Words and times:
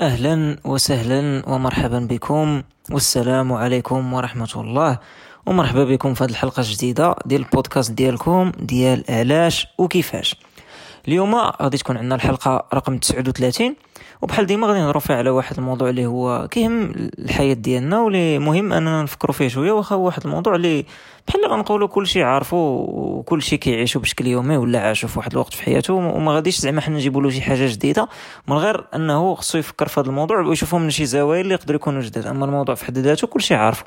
أهلا 0.00 0.56
وسهلا 0.64 1.42
ومرحبا 1.48 1.98
بكم. 1.98 2.62
والسلام 2.90 3.52
عليكم 3.52 4.12
ورحمة 4.12 4.50
الله. 4.56 4.98
ومرحبا 5.46 5.84
بكم 5.84 6.14
في 6.14 6.24
هذه 6.24 6.30
الحلقة 6.30 6.60
الجديدة 6.60 7.14
ديال 7.26 7.40
البودكاست 7.40 7.92
ديالكم 7.92 8.52
ديال 8.58 9.04
علاش 9.08 9.66
وكيفاش. 9.78 10.36
اليوم 11.08 11.34
غادي 11.34 11.78
تكون 11.78 11.96
عندنا 11.96 12.14
الحلقة 12.14 12.64
رقم 12.74 12.98
39 12.98 13.76
وبحال 14.22 14.46
ديما 14.46 14.66
غادي 14.66 14.78
نهضروا 14.78 15.00
فيها 15.00 15.16
على 15.16 15.30
واحد 15.30 15.58
الموضوع 15.58 15.88
اللي 15.88 16.06
هو 16.06 16.48
كيهم 16.50 16.90
الحياة 17.18 17.54
ديالنا 17.54 18.00
واللي 18.00 18.38
مهم 18.38 18.72
أننا 18.72 19.02
نفكروا 19.02 19.34
فيه 19.34 19.48
شوية 19.48 19.72
واخا 19.72 19.96
واحد 19.96 20.24
الموضوع 20.24 20.54
اللي 20.54 20.84
بحال 21.28 21.44
اللي 21.44 21.54
غنقولوا 21.54 21.88
كلشي 21.88 22.22
عارفو 22.22 22.56
وكلشي 22.88 23.56
كيعيشو 23.56 24.00
بشكل 24.00 24.26
يومي 24.26 24.56
ولا 24.56 24.80
عاشو 24.80 25.08
في 25.08 25.18
واحد 25.18 25.32
الوقت 25.32 25.54
في 25.54 25.62
حياته 25.62 25.94
وما 25.94 26.32
غاديش 26.32 26.58
زعما 26.58 26.80
حنا 26.80 26.96
نجيبوا 26.96 27.22
له 27.22 27.30
شي 27.30 27.42
حاجة 27.42 27.66
جديدة 27.66 28.08
من 28.48 28.56
غير 28.56 28.86
أنه 28.94 29.34
خصو 29.34 29.58
يفكر 29.58 29.88
في 29.88 30.00
هذا 30.00 30.08
الموضوع 30.08 30.40
ويشوفه 30.40 30.78
من 30.78 30.90
شي 30.90 31.06
زوايا 31.06 31.40
اللي 31.40 31.54
يقدر 31.54 31.74
يكونوا 31.74 32.00
جداد. 32.02 32.26
أما 32.26 32.44
الموضوع 32.44 32.74
في 32.74 32.84
حد 32.84 32.98
ذاته 32.98 33.26
كلشي 33.26 33.54
عارفو. 33.54 33.84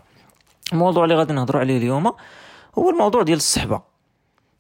الموضوع 0.74 1.04
اللي 1.04 1.16
غادي 1.16 1.34
نهضروا 1.34 1.62
عليه 1.62 1.78
اليوم 1.78 2.14
هو 2.78 2.90
الموضوع 2.90 3.24
ديال 3.24 3.38
الصحبة. 3.38 3.82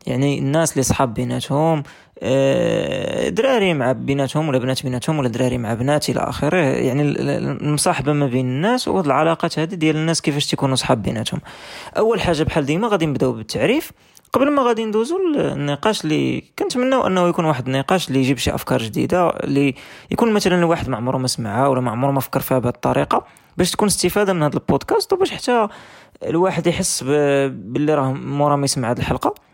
يعني 0.07 0.39
الناس 0.39 0.71
اللي 0.71 0.83
صحاب 0.83 1.13
بيناتهم 1.13 1.83
دراري 3.29 3.73
مع 3.73 3.91
بيناتهم 3.91 4.49
ولا 4.49 4.57
بنات 4.57 4.83
بيناتهم 4.83 5.19
ولا 5.19 5.29
دراري 5.29 5.57
مع 5.57 5.73
بنات 5.73 6.09
إلى 6.09 6.19
آخره. 6.19 6.57
يعني 6.57 7.01
المصاحبة 7.01 8.13
ما 8.13 8.27
بين 8.27 8.45
الناس 8.45 8.87
وهاد 8.87 9.05
العلاقات 9.05 9.59
هذه 9.59 9.75
ديال 9.75 9.95
الناس 9.95 10.21
كيفاش 10.21 10.47
تيكونوا 10.47 10.75
صحاب 10.75 11.01
بيناتهم. 11.01 11.41
أول 11.97 12.21
حاجة 12.21 12.43
بحال 12.43 12.65
ديما 12.65 12.87
غادي 12.87 13.05
نبداو 13.05 13.31
بالتعريف. 13.31 13.91
قبل 14.33 14.51
ما 14.51 14.61
غادي 14.61 14.85
ندوزو 14.85 15.17
النقاش 15.35 16.03
اللي 16.03 16.43
كنتمناو 16.59 17.07
أنه 17.07 17.27
يكون 17.27 17.45
واحد 17.45 17.67
النقاش 17.67 18.07
اللي 18.07 18.19
يجيب 18.19 18.37
شي 18.37 18.55
أفكار 18.55 18.81
جديدة 18.81 19.29
اللي 19.29 19.75
يكون 20.11 20.33
مثلا 20.33 20.55
الواحد 20.55 20.89
ما 20.89 20.97
عمره 20.97 21.17
ما 21.17 21.27
سمعها 21.27 21.67
ولا 21.67 21.81
ما 21.81 21.91
عمره 21.91 22.11
ما 22.11 22.19
فكر 22.19 22.39
فيها 22.39 22.59
بهذه 22.59 22.73
الطريقة 22.73 23.25
باش 23.57 23.71
تكون 23.71 23.87
استفادة 23.87 24.33
من 24.33 24.43
هذا 24.43 24.55
البودكاست 24.55 25.13
وباش 25.13 25.31
حتى 25.31 25.67
الواحد 26.23 26.67
يحس 26.67 27.03
باللي 27.03 27.95
راه 27.95 28.11
مورا 28.13 28.55
ما 28.55 28.65
يسمع 28.65 28.91
هذه 28.91 28.99
الحلقة. 28.99 29.48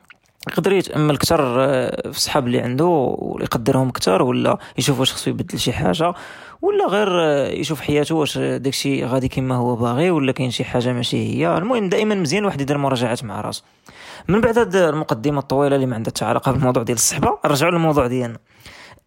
يقدر 0.50 0.74
يتأمل 0.74 1.16
أكثر 1.16 1.64
آه، 1.64 2.02
في 2.12 2.18
الصحاب 2.18 2.48
اللي 2.48 2.60
عنده 2.60 2.86
ويقدرهم 2.86 3.88
أكثر 3.88 4.22
ولا 4.22 4.58
يشوف 4.78 5.00
واش 5.00 5.14
خصو 5.14 5.30
يبدل 5.30 5.60
شي 5.60 5.74
حاجة 5.74 6.14
ولا 6.62 6.88
غير 6.88 7.08
آه، 7.22 7.48
يشوف 7.48 7.82
حياته 7.82 8.16
واش 8.16 8.38
داكشي 8.38 9.06
غادي 9.06 9.28
كما 9.28 9.56
هو 9.56 9.76
باغي 9.76 10.12
ولا 10.12 10.32
كاين 10.32 10.52
شي 10.52 10.64
حاجة 10.64 10.94
ماشي 10.94 11.18
هي. 11.18 11.58
المهم 11.58 11.90
دائما 11.90 12.16
مزيان 12.16 12.42
الواحد 12.42 12.62
يدير 12.62 12.78
مراجعات 12.78 13.23
مع 13.23 13.42
راسه 13.42 13.64
من 14.28 14.42
بعد 14.42 14.58
هذه 14.58 14.90
المقدمة 14.90 15.40
الطويلة 15.40 15.76
اللي 15.76 15.86
ما 15.86 15.96
عندها 15.96 16.14
علاقة 16.22 16.52
بالموضوع 16.52 16.84
ديال 16.84 16.98
الصحبة 16.98 17.38
نرجعوا 17.46 17.72
للموضوع 17.72 18.08
ديالنا. 18.08 18.38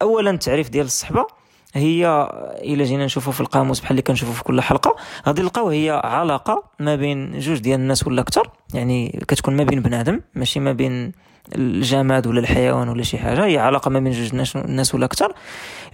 اولا 0.02 0.30
التعريف 0.30 0.68
ديال 0.68 0.86
الصحبة 0.86 1.26
هي 1.74 2.28
إلا 2.62 2.84
جينا 2.84 3.04
نشوفوا 3.04 3.32
في 3.32 3.40
القاموس 3.40 3.80
بحال 3.80 3.90
اللي 3.90 4.02
كنشوفوا 4.02 4.34
في 4.34 4.44
كل 4.44 4.60
حلقة 4.60 4.96
غادي 5.26 5.42
نلقاو 5.42 5.68
هي 5.68 6.00
علاقة 6.04 6.64
ما 6.80 6.96
بين 6.96 7.38
جوج 7.38 7.58
ديال 7.58 7.80
الناس 7.80 8.06
ولا 8.06 8.20
أكثر 8.20 8.50
يعني 8.74 9.24
كتكون 9.28 9.56
ما 9.56 9.64
بين 9.64 9.80
بنادم 9.80 10.20
ماشي 10.34 10.60
ما 10.60 10.72
بين 10.72 11.12
الجماد 11.54 12.26
ولا 12.26 12.40
الحيوان 12.40 12.88
ولا 12.88 13.02
شي 13.02 13.18
حاجة 13.18 13.44
هي 13.44 13.58
علاقة 13.58 13.88
ما 13.88 14.00
بين 14.00 14.12
جوج 14.12 14.30
الناس 14.54 14.94
ولا 14.94 15.04
أكثر 15.04 15.32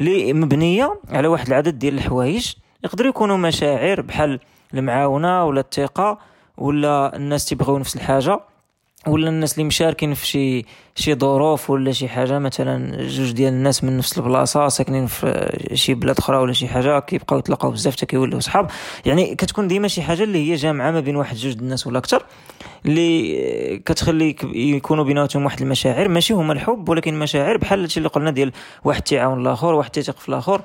اللي 0.00 0.32
مبنية 0.32 1.00
على 1.10 1.28
واحد 1.28 1.46
العدد 1.46 1.78
ديال 1.78 1.94
الحوايج. 1.94 2.52
يقدروا 2.84 3.08
يكونوا 3.08 3.36
مشاعر 3.36 4.00
بحال 4.00 4.40
المعاونة 4.74 5.44
ولا 5.44 5.60
الثقة 5.60 6.18
ولا 6.56 7.16
الناس 7.16 7.44
تيبغيو 7.44 7.78
نفس 7.78 7.96
الحاجة. 7.96 8.40
ولا 9.06 9.28
الناس 9.28 9.54
اللي 9.54 9.64
مشاركين 9.64 10.14
في 10.14 10.26
شي 10.26 10.64
شي 10.94 11.14
ظروف 11.14 11.70
ولا 11.70 11.92
شي 11.92 12.08
حاجة 12.08 12.38
مثلا 12.38 13.06
جوج 13.06 13.32
ديال 13.32 13.52
الناس 13.52 13.84
من 13.84 13.96
نفس 13.96 14.18
البلاصة 14.18 14.68
ساكنين 14.68 15.06
في 15.06 15.58
شي 15.74 15.94
بلاد 15.94 16.18
أخرى 16.18 16.36
ولا 16.36 16.52
شي 16.52 16.68
حاجة 16.68 17.00
كيبقاو 17.00 17.38
يتلاقاو 17.38 17.70
بزاف 17.70 17.96
حتى 17.96 18.06
كيوليو 18.06 18.40
صحاب. 18.40 18.70
يعني 19.06 19.34
كتكون 19.34 19.68
ديما 19.68 19.88
شي 19.88 20.02
حاجة 20.02 20.22
اللي 20.22 20.50
هي 20.50 20.54
جامعة 20.54 20.90
ما 20.90 21.00
بين 21.00 21.16
واحد 21.16 21.36
جوج 21.36 21.56
الناس 21.58 21.86
ولا 21.86 21.98
أكثر 21.98 22.22
اللي 22.86 23.82
كتخلي 23.86 24.36
يكونوا 24.54 25.04
بيناتهم 25.04 25.44
واحد 25.44 25.60
المشاعر. 25.60 26.08
ماشي 26.08 26.34
هما 26.34 26.52
الحب 26.52 26.88
ولكن 26.88 27.18
مشاعر 27.18 27.56
بحال 27.56 27.80
هادشي 27.80 27.98
اللي 27.98 28.08
قلنا 28.08 28.30
ديال 28.30 28.52
واحد 28.84 29.02
تيعاون 29.02 29.40
الآخر 29.40 29.74
واحد 29.74 29.90
تيثق 29.90 30.18
في 30.18 30.28
الآخر. 30.28 30.62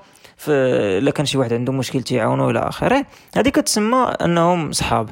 الا 0.47 1.11
كان 1.11 1.25
شي 1.25 1.37
واحد 1.37 1.53
عنده 1.53 1.73
مشكل 1.73 2.01
تيعاونو 2.01 2.49
إلى 2.49 2.59
آخره. 2.59 3.05
هذه 3.35 3.49
كتسمى 3.49 3.97
أنهم 3.97 4.71
صحاب. 4.71 5.09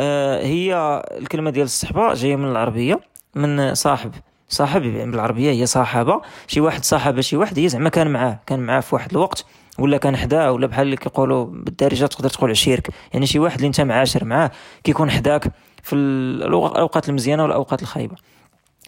هي 0.00 1.02
الكلمة 1.18 1.50
ديال 1.50 1.64
الصحبة 1.64 2.14
جاية 2.14 2.36
من 2.36 2.50
العربية 2.50 3.00
من 3.34 3.74
صاحب 3.74 4.14
صاحب 4.48 4.82
بالعربية 4.82 5.50
هي 5.50 5.66
صاحبة 5.66 6.20
شي 6.46 6.60
واحد 6.60 6.84
صاحب 6.84 7.20
شي 7.20 7.36
واحد 7.36 7.58
هي 7.58 7.68
زعما 7.68 7.88
كان 7.88 8.10
معاه 8.10 8.40
كان 8.46 8.60
معاه 8.60 8.80
في 8.80 8.94
واحد 8.94 9.10
الوقت 9.10 9.44
ولا 9.78 9.96
كان 9.96 10.16
حداه 10.16 10.52
ولا 10.52 10.66
بحال 10.66 10.86
اللي 10.86 10.96
كيقولوا 10.96 11.44
بالدارجة 11.44 12.06
تقدر 12.06 12.28
تقول 12.28 12.50
عشيرك. 12.50 12.90
يعني 13.12 13.26
شي 13.26 13.38
واحد 13.38 13.56
اللي 13.56 13.66
انت 13.66 13.80
معاشر 13.80 14.24
معاه 14.24 14.50
كيكون 14.84 15.10
حداك 15.10 15.52
في 15.82 15.94
الأوقات 15.94 17.08
المزيانة 17.08 17.42
والاوقات 17.42 17.82
الخايبة. 17.82 18.16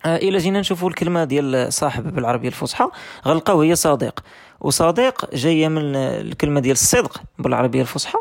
آه 0.05 0.17
إلى 0.17 0.39
جينا 0.39 0.61
نشوفوا 0.61 0.89
الكلمة 0.89 1.25
ديال 1.25 1.73
صاحب 1.73 2.15
بالعربية 2.15 2.49
الفصحى 2.49 2.89
غنلقاو 3.27 3.63
هي 3.63 3.75
صديق 3.75 4.21
وصديق 4.61 5.35
جاية 5.35 5.69
من 5.69 5.97
الكلمة 5.97 6.61
ديال 6.61 6.73
الصدق 6.73 7.23
بالعربية 7.39 7.81
الفصحى. 7.81 8.19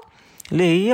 اللي 0.51 0.63
هي 0.63 0.93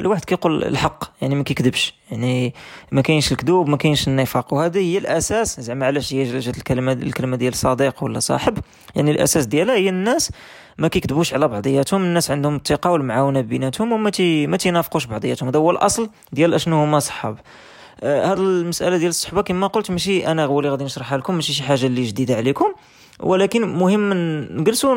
الواحد 0.00 0.24
كيقول 0.24 0.64
الحق 0.64 1.04
يعني 1.22 1.34
ما 1.34 1.42
كيكذبش 1.42 1.94
يعني 2.10 2.54
ما 2.92 3.00
كاينش 3.02 3.32
الكذوب 3.32 3.68
ما 3.68 3.76
كاينش 3.76 4.08
النفاق 4.08 4.54
وهذه 4.54 4.78
هي 4.78 4.98
الأساس. 4.98 5.60
زعما 5.60 5.86
علاش 5.86 6.14
هي 6.14 6.40
جات 6.40 6.56
الكلمة 6.56 6.92
الكلمة 6.92 7.36
ديال 7.36 7.54
صديق 7.54 8.04
ولا 8.04 8.18
صاحب؟ 8.18 8.58
يعني 8.96 9.10
الأساس 9.10 9.46
ديالها 9.46 9.74
هي 9.74 9.88
الناس 9.88 10.32
ما 10.78 10.88
كيكذبوش 10.88 11.34
على 11.34 11.48
بعضياتهم 11.48 12.02
الناس 12.02 12.30
عندهم 12.30 12.56
الثقة 12.56 12.90
والمعاونة 12.90 13.40
بيناتهم 13.40 13.92
وما 13.92 14.10
تي 14.10 14.46
ما 14.46 14.56
تينافقوش 14.56 15.06
بعضياتهم. 15.06 15.48
هذا 15.48 15.58
هو 15.58 15.70
الأصل 15.70 16.10
ديال 16.32 16.54
أشنو 16.54 16.82
هما 16.82 16.98
صحاب. 16.98 17.38
آه 18.02 18.32
هذه 18.32 18.38
المسألة 18.38 18.96
ديال 18.96 19.08
الصحبة 19.08 19.42
كما 19.42 19.66
قلت 19.66 19.90
ماشي 19.90 20.26
أنا 20.26 20.44
هو 20.44 20.58
اللي 20.60 20.70
غادي 20.70 20.84
نشرحها 20.84 21.18
لكم 21.18 21.34
ماشي 21.34 21.52
شي 21.52 21.62
حاجة 21.62 21.86
اللي 21.86 22.04
جديدة 22.04 22.36
عليكم. 22.36 22.72
ولكن 23.22 23.68
مهم 23.68 24.12
نجلسوا 24.60 24.94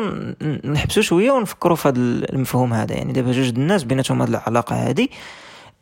نحبسوا 0.64 1.02
شوية 1.02 1.32
ونفكروا 1.32 1.76
في 1.76 1.88
هذا 1.88 1.98
المفهوم 1.98 2.74
هذا. 2.74 2.94
يعني 2.94 3.12
دابا 3.12 3.32
جوج 3.32 3.48
الناس 3.48 3.84
بيناتهم 3.84 4.22
هذه 4.22 4.28
العلاقة 4.28 4.76
هذه 4.76 5.08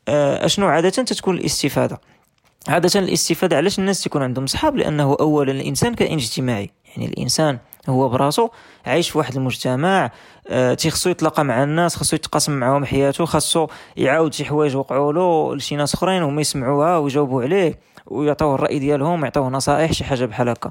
آه، 0.08 0.46
أشنو 0.46 0.66
عادة 0.66 0.90
تتكون 0.90 1.36
الاستفادة؟ 1.36 2.00
عادة 2.68 3.00
الاستفادة 3.00 3.56
علاش 3.56 3.78
الناس 3.78 4.02
تكون 4.02 4.22
عندهم 4.22 4.46
صحاب؟ 4.46 4.76
لأنه 4.76 5.16
أولا 5.20 5.52
الإنسان 5.52 5.94
كائن 5.94 6.18
اجتماعي. 6.18 6.70
يعني 6.96 7.08
الإنسان 7.08 7.58
هو 7.88 8.08
براسو 8.08 8.48
عايش 8.86 9.10
في 9.10 9.18
واحد 9.18 9.36
المجتمع 9.36 10.10
آه 10.48 10.74
تيخصو 10.74 11.10
يتلاقى 11.10 11.44
مع 11.44 11.62
الناس 11.62 11.96
خاصو 11.96 12.16
يتقاسم 12.16 12.52
معاهم 12.52 12.84
حياته 12.84 13.24
خاصو 13.24 13.66
يعاود 13.96 14.34
شي 14.34 14.44
حوايج 14.44 14.76
وقعوا 14.76 15.12
له 15.12 15.56
لشي 15.56 15.76
ناس 15.76 15.94
أخرين 15.94 16.22
وما 16.22 16.40
يسمعوها 16.40 16.98
ويجاوبوا 16.98 17.42
عليه 17.42 17.78
ويعطوه 18.06 18.54
الرأي 18.54 18.78
ديالهم 18.78 19.22
ويعطوه 19.22 19.48
نصائح 19.48 19.92
شي 19.92 20.04
حاجة 20.04 20.24
بحال 20.24 20.48
هكا. 20.48 20.70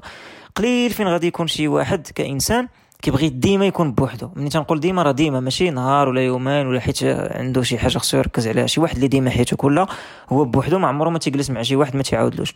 قليل 0.56 0.90
فين 0.90 1.08
غادي 1.08 1.26
يكون 1.26 1.46
شي 1.46 1.68
واحد 1.68 2.06
كإنسان 2.14 2.68
كيبغي 3.02 3.28
ديما 3.28 3.66
يكون 3.66 3.92
بوحدو. 3.92 4.30
ملي 4.36 4.48
تنقول 4.48 4.80
ديما 4.80 5.02
راه 5.02 5.12
ديما 5.12 5.40
ماشي 5.40 5.70
نهار 5.70 6.08
ولا 6.08 6.20
يومين 6.20 6.66
ولا 6.66 6.80
حيت 6.80 7.04
عنده 7.04 7.62
شي 7.62 7.78
حاجة 7.78 7.98
خصو 7.98 8.16
يركز 8.16 8.48
عليها 8.48 8.66
شي 8.66 8.80
واحد 8.80 8.94
اللي 8.94 9.08
ديما 9.08 9.30
حياته 9.30 9.56
كلها 9.56 9.86
هو 10.30 10.44
بوحدو 10.44 10.78
ما 10.78 10.88
عمره 10.88 11.10
ما 11.10 11.18
تيجلس 11.18 11.50
مع 11.50 11.62
شي 11.62 11.76
واحد 11.76 11.96
ما 11.96 12.02
تيعاودلوش. 12.02 12.54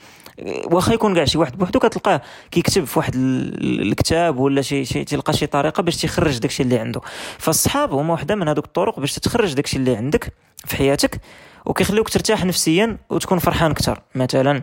واخا 0.64 0.92
يكون 0.92 1.14
كاع 1.14 1.24
شي 1.24 1.38
واحد 1.38 1.58
بوحدو 1.58 1.78
كتلقاه 1.78 2.20
كيكتب 2.50 2.84
في 2.84 2.98
واحد 2.98 3.14
الكتاب 3.14 4.38
ولا 4.38 4.62
شي 4.62 4.84
شي 4.84 5.04
تلقى 5.04 5.32
شي 5.32 5.46
طريقة 5.46 5.82
باش 5.82 5.96
تيخرج 5.96 6.38
داكشي 6.38 6.62
اللي 6.62 6.78
عنده. 6.78 7.00
فالصحاب 7.38 7.92
هما 7.92 8.14
وحدة 8.14 8.34
من 8.34 8.48
هذوك 8.48 8.64
الطرق 8.64 9.00
باش 9.00 9.14
تخرج 9.14 9.54
داكشي 9.54 9.76
اللي 9.76 9.96
عندك 9.96 10.32
في 10.64 10.76
حياتك 10.76 11.20
وكيخليوك 11.64 12.08
ترتاح 12.08 12.44
نفسيا 12.44 12.96
وتكون 13.10 13.38
فرحان 13.38 13.70
أكثر 13.70 14.00
مثلا 14.14 14.62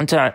انت 0.00 0.34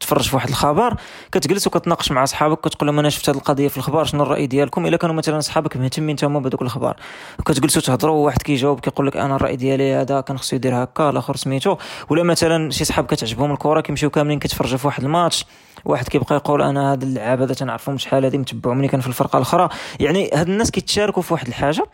كتفرج 0.00 0.28
في 0.28 0.36
واحد 0.36 0.48
الخبر 0.48 0.96
كتجلس 1.32 1.66
وكتناقش 1.66 2.12
مع 2.12 2.24
صحابك 2.24 2.60
كتقول 2.60 2.86
لهم 2.86 2.98
أنا 2.98 3.08
شفت 3.08 3.28
هذه 3.28 3.36
القضية 3.36 3.68
في 3.68 3.76
الخبر 3.76 4.04
شنو 4.04 4.22
الرأي 4.22 4.46
ديالكم؟ 4.46 4.86
إلا 4.86 4.96
كانوا 4.96 5.14
مثلا 5.14 5.40
صحابك 5.40 5.76
مهتمين 5.76 6.16
تما 6.16 6.40
بهذوك 6.40 6.62
الاخبار 6.62 6.96
وكتجلسوا 7.38 7.82
تهضروا 7.82 8.14
وواحد 8.14 8.42
كيجاوب 8.42 8.80
كيقول 8.80 9.06
لك 9.06 9.16
أنا 9.16 9.36
الرأي 9.36 9.56
ديالي 9.56 9.94
هذا 9.94 10.20
كان 10.20 10.38
خصو 10.38 10.56
يدير 10.56 10.82
هكا 10.82 11.10
الآخر 11.10 11.36
سميتو. 11.36 11.76
ولا 12.10 12.22
مثلا 12.22 12.70
شي 12.70 12.84
صحاب 12.84 13.06
كتعجبهم 13.06 13.52
الكره 13.52 13.80
كيمشيو 13.80 14.10
كاملين 14.10 14.38
كيتفرجوا 14.38 14.78
في 14.78 14.86
واحد 14.86 15.04
الماتش 15.04 15.44
واحد 15.84 16.08
كيبقى 16.08 16.34
يقول 16.34 16.62
أنا 16.62 16.92
هذا 16.92 17.04
اللعاب 17.04 17.42
هذا 17.42 17.54
تنعرفهم 17.54 17.98
شحال 17.98 18.24
هذه 18.24 18.38
متبعو 18.38 18.74
ملي 18.74 18.88
كان 18.88 19.00
في 19.00 19.06
الفرقة 19.06 19.36
الأخرى. 19.36 19.68
يعني 20.00 20.30
هاد 20.34 20.48
الناس 20.48 20.70
كيتشاركوا 20.70 21.22
في 21.22 21.32
واحد 21.32 21.46
الحاجة 21.46 21.84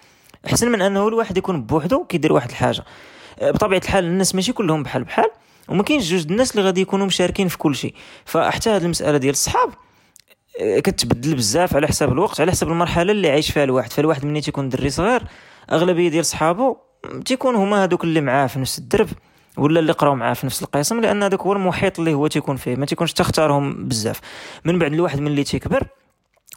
احسن 0.46 0.68
من 0.72 0.82
أنه 0.82 1.08
الواحد 1.08 1.36
يكون 1.36 1.62
بوحدو 1.62 2.04
كيدير 2.04 2.32
واحد 2.32 2.48
الحاجة. 2.50 2.84
بطبيعة 3.42 3.78
الحال 3.84 4.04
الناس 4.04 4.34
ماشي 4.34 4.52
كلهم 4.52 4.82
بحال 4.82 5.04
بحال. 5.04 5.30
وما 5.68 5.82
كاينش 5.82 6.10
جوج 6.10 6.26
الناس 6.30 6.50
اللي 6.50 6.62
غادي 6.62 6.80
يكونوا 6.80 7.06
مشاركين 7.06 7.48
في 7.48 7.58
كل 7.58 7.76
شيء. 7.76 7.94
فحتى 8.24 8.70
هذه 8.70 8.84
المسألة 8.84 9.18
ديال 9.18 9.32
الصحاب 9.32 9.70
آه، 10.60 10.78
كتبدل 10.78 11.34
بزاف 11.34 11.76
على 11.76 11.86
حساب 11.86 12.12
الوقت 12.12 12.40
على 12.40 12.50
حساب 12.50 12.68
المرحلة 12.68 13.12
اللي 13.12 13.30
عايش 13.30 13.50
فيها 13.50 13.64
الواحد. 13.64 13.92
فالواحد 13.92 14.24
ملي 14.24 14.40
تيكون 14.40 14.68
دري 14.68 14.90
صغير 14.90 15.22
أغلبية 15.72 16.08
ديال 16.08 16.26
صحابه 16.26 16.76
تيكون 17.24 17.54
هما 17.54 17.84
هذوك 17.84 18.04
اللي 18.04 18.20
معاه 18.20 18.46
في 18.46 18.58
نفس 18.58 18.78
الدرب 18.78 19.08
ولا 19.56 19.80
اللي 19.80 19.92
قراو 19.92 20.14
معاه 20.14 20.34
في 20.34 20.46
نفس 20.46 20.62
القسم 20.62 21.00
لأن 21.00 21.22
هذاك 21.22 21.40
هو 21.40 21.52
المحيط 21.52 21.98
اللي 21.98 22.14
هو 22.14 22.26
تيكون 22.26 22.56
فيه. 22.56 22.76
ما 22.76 22.86
تيكونش 22.86 23.12
تختارهم 23.12 23.88
بزاف. 23.88 24.20
من 24.64 24.78
بعد 24.78 24.92
الواحد 24.92 25.20
ملي 25.20 25.44
تيكبر 25.44 25.86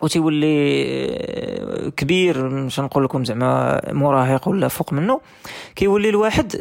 وتيولي 0.02 1.92
كبير 1.98 2.50
مش 2.50 2.80
نقول 2.80 3.04
لكم 3.04 3.26
زعما 3.26 3.82
مراهق 3.94 4.48
ولا 4.48 4.68
فوق 4.68 4.94
منه 4.94 5.22
كيولي 5.76 6.10
الواحد 6.10 6.56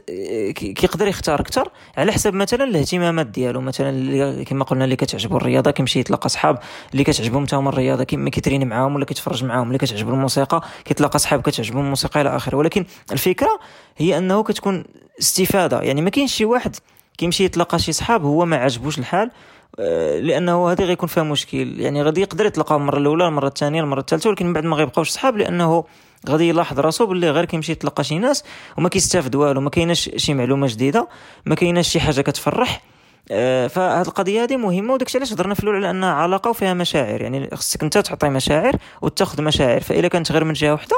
كيقدر 0.54 1.08
يختار 1.08 1.40
أكثر 1.40 1.68
على 1.96 2.12
حسب 2.12 2.34
مثلا 2.34 2.64
الاهتمامات 2.64 3.26
ديالو. 3.26 3.60
مثلا 3.60 4.42
كما 4.42 4.64
قلنا 4.64 4.84
اللي 4.84 4.96
كتعجبو 4.96 5.36
الرياضة 5.36 5.70
كيمشي 5.70 6.00
يتلاقى 6.00 6.28
صحاب 6.28 6.58
اللي 6.92 7.04
كتعجبهم 7.04 7.46
حتى 7.46 7.56
هما 7.56 7.68
الرياضة 7.70 8.04
كيما 8.04 8.30
كيتريني 8.30 8.64
معاهم 8.64 8.94
ولا 8.94 9.04
كيتفرج 9.04 9.44
معاهم 9.44 9.66
اللي 9.66 9.78
كتعجبو 9.78 10.10
الموسيقى 10.10 10.62
كيتلاقى 10.84 11.18
صحاب 11.18 11.42
كتعجبو 11.42 11.80
الموسيقى 11.80 12.20
إلى 12.20 12.36
آخره. 12.36 12.56
ولكن 12.56 12.84
الفكرة 13.12 13.58
هي 13.96 14.18
أنه 14.18 14.42
كتكون 14.42 14.84
استفادة. 15.20 15.80
يعني 15.82 16.02
ما 16.02 16.10
كاينش 16.10 16.34
شي 16.34 16.44
واحد 16.44 16.76
كيمشي 17.18 17.44
يتلاقى 17.44 17.78
شي 17.78 17.92
صحاب 17.92 18.24
هو 18.24 18.44
ما 18.46 18.56
عجبوش 18.56 18.98
الحال 18.98 19.26
آه، 19.28 19.30
لأنه 19.78 20.72
هذه 20.72 20.82
غيكون 20.82 21.08
فيها 21.08 21.22
مشكل. 21.22 21.80
يعني 21.80 22.02
غادي 22.02 22.20
يقدر 22.20 22.46
يتلقاو 22.46 22.78
المرة 22.78 22.98
الأولى 22.98 23.26
المرة 23.26 23.48
الثانية 23.48 23.80
المرة 23.80 24.00
الثالثة 24.00 24.30
ولكن 24.30 24.46
من 24.46 24.52
بعد 24.52 24.64
ما 24.64 24.76
غيبقاوش 24.76 25.08
صحاب 25.10 25.36
لأنه 25.36 25.84
غادي 26.28 26.48
يلاحظ 26.48 26.80
راسو 26.80 27.06
باللي 27.06 27.30
غير 27.30 27.44
كيمشي 27.44 27.72
يتلقى 27.72 28.04
شي 28.04 28.18
ناس 28.18 28.44
وما 28.78 28.88
كيستافد 28.88 29.34
والو 29.34 29.60
ما 29.60 29.70
كايناش 29.70 30.10
شي 30.16 30.34
معلومة 30.34 30.66
جديدة 30.66 31.08
ما 31.46 31.54
كايناش 31.54 31.88
شي 31.88 32.00
حاجة 32.00 32.20
كتفرح. 32.20 32.82
آه، 33.30 33.66
فهاد 33.66 34.06
القضية 34.06 34.42
هذه 34.42 34.56
مهمة 34.56 34.94
وداكشي 34.94 35.18
علاش 35.18 35.32
هضرنا 35.32 35.54
في 35.54 35.62
الأول 35.62 35.76
على 35.76 35.90
انها 35.90 36.12
علاقة 36.12 36.50
وفيها 36.50 36.74
مشاعر. 36.74 37.22
يعني 37.22 37.50
خصك 37.54 37.82
أنت 37.82 37.98
تعطي 37.98 38.28
مشاعر 38.28 38.76
وتاخذ 39.02 39.42
مشاعر 39.42 39.80
فاذا 39.80 40.08
كانت 40.08 40.32
غير 40.32 40.44
من 40.44 40.52
جهة 40.52 40.72
واحدة 40.72 40.96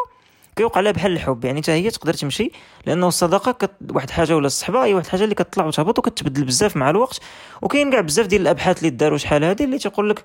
كيوقع 0.57 0.81
لها 0.81 0.93
بحال 0.93 1.13
الحب. 1.13 1.45
يعني 1.45 1.63
حتى 1.63 1.73
هي 1.73 1.91
تقدر 1.91 2.15
تمشي 2.15 2.51
لأنه 2.87 3.09
الصداقة 3.09 3.53
كت... 3.53 3.71
واحد 3.91 4.11
حاجة 4.11 4.37
ولا 4.37 4.47
الصحبة 4.47 4.85
هي 4.85 4.95
واحد 4.95 5.05
الحاجة 5.05 5.25
اللي 5.25 5.35
كتطلع 5.35 5.67
وتهبط 5.67 5.99
وكتبدل 5.99 6.45
بزاف 6.45 6.77
مع 6.77 6.91
الوقت. 6.91 7.21
وكاين 7.63 7.91
كاع 7.91 8.01
بزاف 8.01 8.27
ديال 8.27 8.43
الأبحاث 8.43 8.79
اللي 8.79 8.91
داروا 8.91 9.19
شحال 9.19 9.45
هذه 9.45 9.65
اللي 9.65 9.79
تيقول 9.79 10.11
لك 10.11 10.25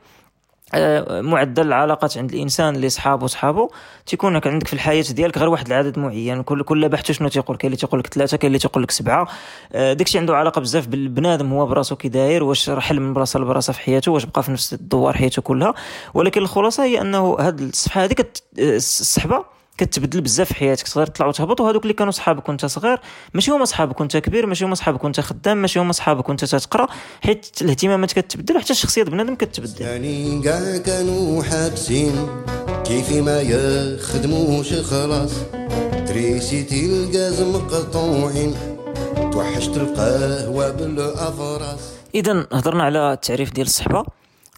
آه، 0.74 1.22
معدل 1.22 1.68
العلاقات 1.68 2.18
عند 2.18 2.34
الإنسان 2.34 2.76
اللي 2.76 2.90
صحابه 2.90 3.28
صحابه 3.28 3.70
تيكون 4.06 4.36
عندك 4.46 4.68
في 4.68 4.74
الحياة 4.74 5.06
ديالك 5.12 5.38
غير 5.38 5.50
واحد 5.50 5.68
العدد 5.68 6.00
معين. 6.00 6.44
كل 6.44 6.64
كل 6.64 6.90
بحث 6.90 7.12
شنو 7.12 7.28
تيقول؟ 7.28 7.58
كاين 7.58 7.68
اللي 7.74 7.78
تيقول 7.78 8.00
لك 8.00 8.08
ثلاثة 8.08 8.38
كاين 8.38 8.48
اللي 8.48 8.60
تيقول 8.60 8.84
لك 8.84 8.92
سبعة. 8.92 9.28
آه، 9.74 9.94
داكشي 9.94 10.18
عنده 10.20 10.36
علاقة 10.36 10.62
بزاف 10.62 10.88
بالبنادم 10.88 11.54
هو 11.54 11.66
براسو 11.66 11.96
كي 11.96 12.10
داير 12.10 12.44
واش 12.44 12.70
رحل 12.70 13.00
من 13.00 13.14
بلاصه 13.14 13.40
لبلاصه 13.40 13.74
في 13.74 13.80
حياته 13.80 14.12
واش 14.12 14.24
بقى 14.26 14.44
في 14.44 14.52
نفس 14.52 14.74
الدوار 14.74 15.14
حياته 15.14 15.42
كلها. 15.42 15.74
ولكن 16.14 16.42
الخلاصة 16.42 16.84
هي 16.84 17.02
أنه 17.02 17.36
هاد 17.40 17.62
الصفحه 17.62 18.04
هذه 18.04 18.16
الصحبة 18.60 19.61
كتبدل 19.84 20.22
بزاف 20.22 20.48
في 20.48 20.56
حياتك 20.56 20.88
تقدر 20.88 21.06
تطلع 21.06 21.28
وتهبط 21.28 21.62
وهذوك 21.62 21.84
اللي 21.84 21.94
كانوا 21.94 22.12
صحابك 22.12 22.50
وانت 22.50 22.66
صغير 22.66 23.00
ماشي 23.34 23.52
هما 23.52 23.66
صحابك 23.66 24.00
وانت 24.00 24.18
كبير 24.18 24.46
ماشي 24.46 24.66
هما 24.66 24.76
صحابك 24.76 25.04
وانت 25.04 25.20
خدام 25.20 25.58
ماشي 25.58 25.80
هما 25.80 25.94
صحابك 25.94 26.30
وانت 26.30 26.46
تتقرا 26.46 26.88
حيت 27.22 27.62
الاهتمامات 27.62 28.12
كتبدل 28.14 28.60
حتى 28.60 28.74
الشخصيه 28.74 29.04
بنادم 29.04 29.36
كتبدل. 29.36 29.82
يعني 29.82 30.42
كاع 30.42 30.78
كانوا 30.78 31.44
حابسين 31.44 32.28
كيف 32.84 33.12
ما 33.12 33.42
يخدموش 33.42 34.74
خلاص. 34.74 35.32
تريسيتي 36.08 36.86
الغاز 36.86 37.42
مقطوعين 37.42 38.56
توحشت 39.32 39.78
القهوة 39.78 40.70
بالأفراس. 40.70 41.80
اذا 42.16 42.48
هضرنا 42.52 42.84
على 42.84 43.14
التعريف 43.14 43.54
ديال 43.54 43.68
الصحبة 43.68 44.06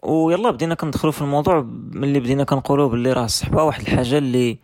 ويلا 0.03 0.51
بدينا 0.51 0.75
كندخلوا 0.75 1.13
في 1.13 1.21
الموضوع 1.21 1.65
ملي 1.91 2.19
بدينا 2.19 2.43
كنقولوا 2.43 2.89
باللي 2.89 3.13
راه 3.13 3.25
الصحبة 3.25 3.63
واحد 3.63 3.81
الحاجة 3.81 4.17
اللي 4.17 4.57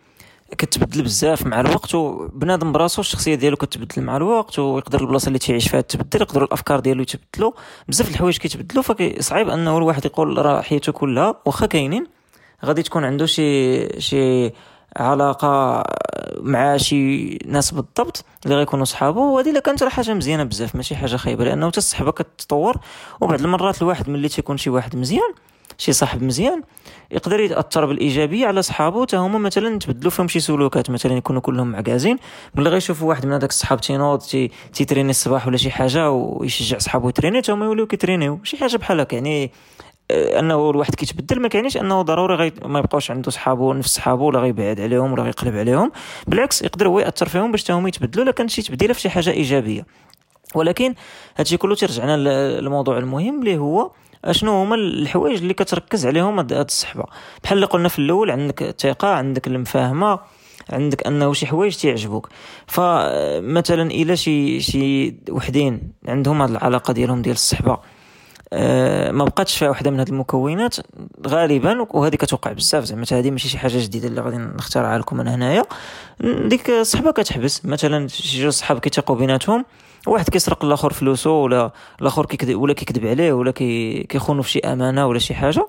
كتبدل 0.57 1.01
بزاف 1.01 1.45
مع 1.45 1.59
الوقت 1.59 1.95
وبنادم 1.95 2.71
براسو 2.71 3.01
الشخصية 3.01 3.35
ديالو 3.35 3.57
كتبدل 3.57 4.01
مع 4.01 4.17
الوقت 4.17 4.59
ويقدر 4.59 5.01
البلاصة 5.01 5.27
اللي 5.27 5.39
تيعيش 5.39 5.67
فيها 5.67 5.81
تبدل 5.81 6.21
يقدروا 6.21 6.47
الأفكار 6.47 6.79
ديالو 6.79 7.01
يتبدلوا. 7.01 7.51
بزاف 7.87 8.09
الحوايج 8.09 8.37
كيتبدلوا 8.37 8.83
فصعيب 8.83 9.49
انه 9.49 9.77
الواحد 9.77 10.05
يقول 10.05 10.37
راه 10.45 10.61
حياته 10.61 10.91
كلها 10.91 11.35
واخا 11.45 11.65
كاينين. 11.65 12.07
غادي 12.65 12.83
تكون 12.83 13.03
عنده 13.03 13.25
شي 13.25 14.01
شي 14.01 14.51
علاقة 14.97 15.83
مع 16.37 16.77
شي 16.77 17.35
ناس 17.45 17.71
بالضبط 17.71 18.25
اللي 18.45 18.55
غيكونوا 18.55 18.85
صحابه 18.85 19.21
وهذه 19.21 19.49
إلا 19.49 19.59
كانت 19.59 19.83
راه 19.83 19.89
حاجة 19.89 20.13
مزيانة 20.13 20.43
بزاف 20.43 20.75
ماشي 20.75 20.95
حاجة 20.95 21.15
خايبة. 21.15 21.43
لأنه 21.43 21.67
حتى 21.67 21.77
الصحبة 21.77 22.11
كتطور 22.11 22.77
وبعض 23.21 23.41
المرات 23.41 23.81
الواحد 23.81 24.09
ملي 24.09 24.29
تيكون 24.29 24.57
شي 24.57 24.69
واحد 24.69 24.95
مزيان 24.95 25.33
شي 25.77 25.93
صاحب 25.93 26.23
مزيان 26.23 26.61
يقدر 27.11 27.39
ياثر 27.39 27.85
بالإيجابية 27.85 28.47
على 28.47 28.61
صحابه 28.61 29.01
حتى 29.01 29.17
هما 29.17 29.39
مثلا 29.39 29.79
تبدلوا 29.79 30.11
فيهم 30.11 30.27
شي 30.27 30.39
سلوكات 30.39 30.89
مثلا 30.89 31.13
يكونوا 31.13 31.41
كلهم 31.41 31.71
معكازين 31.71 32.17
ملي 32.55 32.69
غيشوفوا 32.69 33.09
واحد 33.09 33.25
من 33.25 33.33
هذاك 33.33 33.49
الصحاب 33.49 33.81
تينوض 33.81 34.19
تي 34.19 34.51
تي 34.73 34.81
trainer 34.81 35.09
الصباح 35.09 35.47
ولا 35.47 35.57
شي 35.57 35.71
حاجة 35.71 36.11
ويشجع 36.11 36.77
صحابه 36.77 37.09
ي 37.09 37.13
trainer 37.13 37.37
حتى 37.37 37.51
هما 37.51 37.65
يوليو 37.65 37.87
كي 37.87 37.96
trainer 37.96 38.26
يو. 38.26 38.39
شي 38.43 38.57
حاجة 38.57 38.77
بحال 38.77 38.99
هكا 38.99 39.15
يعني 39.15 39.51
آه، 40.11 40.39
أنه 40.39 40.69
الواحد 40.69 40.95
كيتبدل 40.95 41.41
ما 41.41 41.47
كيعنيش 41.47 41.77
أنه 41.77 42.01
ضروري 42.01 42.35
غي 42.35 42.53
ما 42.65 42.79
يبقاوش 42.79 43.11
عنده 43.11 43.31
صحابه 43.31 43.73
نفس 43.73 43.95
صحابه 43.95 44.23
ولا 44.23 44.39
غيبعد 44.39 44.81
عليهم 44.81 45.13
ولا 45.13 45.23
غيقلب 45.23 45.55
عليهم. 45.55 45.91
بالعكس 46.27 46.61
يقدر 46.61 46.87
هو 46.87 46.99
يأثر 46.99 47.29
فيهم 47.29 47.51
باش 47.51 47.71
هما 47.71 47.89
يتبدلوا 47.89 48.23
الا 48.23 48.31
كانت 48.31 48.49
شي 48.49 48.61
تبديلة 48.61 48.93
في 48.93 49.01
شي 49.01 49.09
حاجة 49.09 49.29
إيجابية. 49.29 49.85
ولكن 50.55 50.95
هادشي 51.37 51.57
كله 51.57 51.75
ترجعنا 51.75 52.17
للموضوع 52.17 52.97
المهم 52.97 53.39
اللي 53.39 53.57
هو 53.57 53.91
أشنو 54.25 54.51
هما 54.51 54.75
الحوايج 54.75 55.37
اللي 55.37 55.53
كتركز 55.53 56.05
عليهم 56.05 56.39
هاد 56.39 56.51
الصحبة؟ 56.51 57.03
بحال 57.43 57.57
اللي 57.57 57.67
قلنا 57.67 57.89
في 57.89 57.99
الأول 57.99 58.31
عندك 58.31 58.63
الثقة 58.63 59.07
عندك 59.07 59.47
المفاهمة 59.47 60.19
عندك 60.69 61.07
أنه 61.07 61.33
شي 61.33 61.45
حوايج 61.47 61.75
تيعجبوك. 61.75 62.29
فمثلا 62.67 63.91
إلا 63.91 64.15
شي 64.15 64.59
شي 64.59 65.15
وحدين 65.29 65.91
عندهم 66.07 66.41
هاد 66.41 66.49
العلاقة 66.49 66.93
ديالهم 66.93 67.21
ديال 67.21 67.35
الصحبة 67.35 67.77
أه 68.53 69.11
ما 69.11 69.25
بقاتش 69.25 69.57
فيها 69.57 69.69
وحدة 69.69 69.91
من 69.91 69.99
هاد 69.99 70.07
المكونات 70.09 70.75
غالبا 71.27 71.87
وهذه 71.89 72.15
كتوقع 72.15 72.51
بزاف 72.51 72.83
زعما 72.83 73.05
هذه 73.11 73.31
ماشي 73.31 73.49
شي 73.49 73.57
حاجة 73.57 73.77
جديدة 73.77 74.07
اللي 74.07 74.21
غادي 74.21 74.37
نختارها 74.37 74.97
لكم 74.97 75.19
أنا 75.19 75.35
هنايا. 75.35 75.63
ديك 76.21 76.69
الصحبة 76.69 77.11
كتحبس. 77.11 77.65
مثلا 77.65 78.07
شي 78.07 78.41
جوج 78.41 78.51
صحاب 78.51 78.79
كيتيقوا 78.79 79.15
بيناتهم 79.15 79.65
واحد 80.07 80.29
كيسرق 80.29 80.65
الآخر 80.65 80.93
فلوسه 80.93 81.31
ولا 81.31 81.71
الآخر 82.01 82.25
كيكذب 82.25 82.55
ولا 82.55 82.73
كيكذب 82.73 83.05
عليه 83.05 83.33
ولا 83.33 83.51
كي 83.51 84.03
كيخونو 84.03 84.41
في 84.41 84.49
شي 84.49 84.59
امانه 84.59 85.07
ولا 85.07 85.19
شي 85.19 85.33
حاجة 85.33 85.67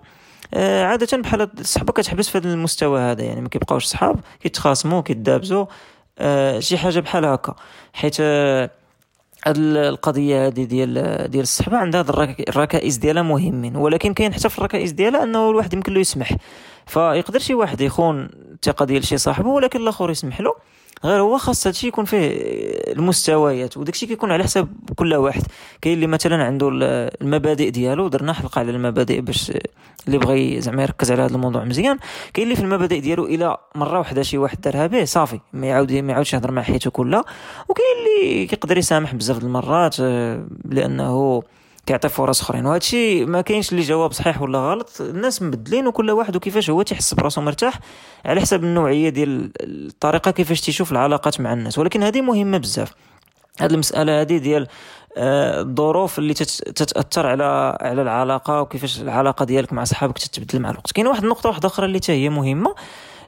آه 0.55 0.85
عادة 0.85 1.19
بحال 1.19 1.49
الصحبه 1.61 1.93
كتحبس 1.93 2.29
في 2.29 2.38
هذا 2.38 2.53
المستوى 2.53 3.00
هذا 3.00 3.23
يعني 3.23 3.41
ما 3.41 3.49
كيبقاوش 3.49 3.85
صحاب 3.85 4.21
كيتخاصموا 4.41 5.00
كيدابزوا 5.00 5.67
آه 6.19 6.61
شي 6.61 6.79
حاجة 6.79 7.00
بحال 7.00 7.25
هكا. 7.25 7.55
حيت 7.93 8.17
آه 8.21 8.71
هاد 9.47 9.56
القضية 9.59 10.47
هذه 10.47 10.65
ديال 10.65 10.94
ديال 11.31 11.43
الصحبة 11.43 11.76
عندها 11.76 12.00
الركائز 12.49 12.97
ديالها 12.97 13.23
مهمين 13.23 13.76
ولكن 13.76 14.15
كاين 14.15 14.35
حتى 14.35 14.49
في 14.49 14.59
الركائز 14.59 14.91
ديالها 14.91 15.23
انه 15.23 15.50
الواحد 15.50 15.75
يمكن 15.75 15.94
له 15.94 16.00
يسمح. 16.00 16.33
فيقدر 16.87 17.38
شي 17.38 17.54
واحد 17.54 17.81
يخون 17.81 18.28
الثقة 18.54 18.85
ديال 18.85 19.04
شي 19.04 19.19
صاحبه 19.19 19.49
ولكن 19.49 19.81
الآخر 19.81 20.11
يسمح 20.11 20.40
له. 20.40 20.54
غير 21.04 21.21
هو 21.21 21.38
خاص 21.38 21.66
هادشي 21.66 21.87
يكون 21.87 22.04
فيه 22.04 22.30
المستويات 22.92 23.76
وداكشي 23.76 24.07
كيكون 24.07 24.33
على 24.33 24.45
حساب 24.45 24.69
كل 24.97 25.14
واحد. 25.14 25.42
كاين 25.80 25.95
اللي 25.95 26.07
مثلا 26.07 26.45
عنده 26.45 26.69
المبادئ 27.23 27.71
ديالو 27.71 28.09
درنا 28.09 28.33
حلقة 28.33 28.59
على 28.59 28.71
المبادئ 28.71 29.21
باش 29.21 29.52
اللي 30.07 30.19
بغى 30.19 30.61
زعما 30.61 30.83
يركز 30.83 31.12
على 31.12 31.23
هذا 31.23 31.35
الموضوع 31.35 31.64
مزيان. 31.64 31.99
كاين 32.35 32.47
اللي 32.47 32.57
في 32.57 32.62
المبادئ 32.62 33.00
ديالو 33.00 33.26
إلى 33.26 33.57
مرة 33.75 33.99
واحدة 33.99 34.23
شي 34.23 34.38
واحد 34.38 34.61
دارها 34.61 34.87
به 34.87 35.04
صافي 35.04 35.40
ما 35.52 35.66
يعاود 35.66 35.92
ما 35.92 36.12
يعاودش 36.12 36.35
يهضر 36.35 36.50
مع 36.50 36.62
حياته 36.62 36.90
كلها. 36.90 37.25
وكاين 37.69 37.87
اللي 37.99 38.47
كيقدر 38.47 38.78
يسامح 38.78 39.14
بزاف 39.14 39.42
المرات 39.42 39.97
آه، 40.00 40.47
لأنه 40.64 41.42
كيعطي 41.90 42.09
فرص 42.09 42.40
أخرين. 42.40 42.66
وهذا 42.66 42.76
الشيء 42.76 43.26
ما 43.26 43.40
كاينش 43.40 43.73
اللي 43.73 43.82
جواب 43.82 44.12
صحيح 44.12 44.42
ولا 44.42 44.59
غلط. 44.59 45.00
الناس 45.00 45.42
مبدلين 45.42 45.87
وكل 45.87 46.11
واحد 46.11 46.37
وكيفاش 46.37 46.70
هو 46.70 46.82
تيحس 46.82 47.14
براسو 47.14 47.40
مرتاح 47.40 47.78
على 48.25 48.40
حسب 48.40 48.64
النوعية 48.64 49.09
ديال 49.09 49.50
الطريقة 49.61 50.30
كيفاش 50.30 50.61
تيشوف 50.61 50.92
العلاقات 50.92 51.40
مع 51.40 51.52
الناس. 51.52 51.78
ولكن 51.78 52.02
هذه 52.02 52.20
مهمة 52.20 52.59
بزاف. 52.59 52.92
هذه 53.61 53.73
المسألة 53.73 54.20
هذه 54.20 54.38
ديال 54.38 54.66
آه، 55.16 55.61
الظروف 55.61 56.18
اللي 56.18 56.35
تتأثر 56.35 57.26
على 57.26 57.78
على 57.80 58.02
العلاقة 58.02 58.61
وكيفاش 58.61 59.00
العلاقة 59.00 59.44
ديالك 59.44 59.73
مع 59.73 59.85
صحابك 59.85 60.18
تتبدل 60.18 60.61
مع 60.61 60.70
الوقت. 60.70 60.92
كاين 60.92 61.06
واحد 61.06 61.23
النقطة 61.23 61.49
واحدة 61.49 61.68
أخرى 61.68 61.87
اللي 61.87 62.00
هي 62.09 62.28
مهمة 62.28 62.75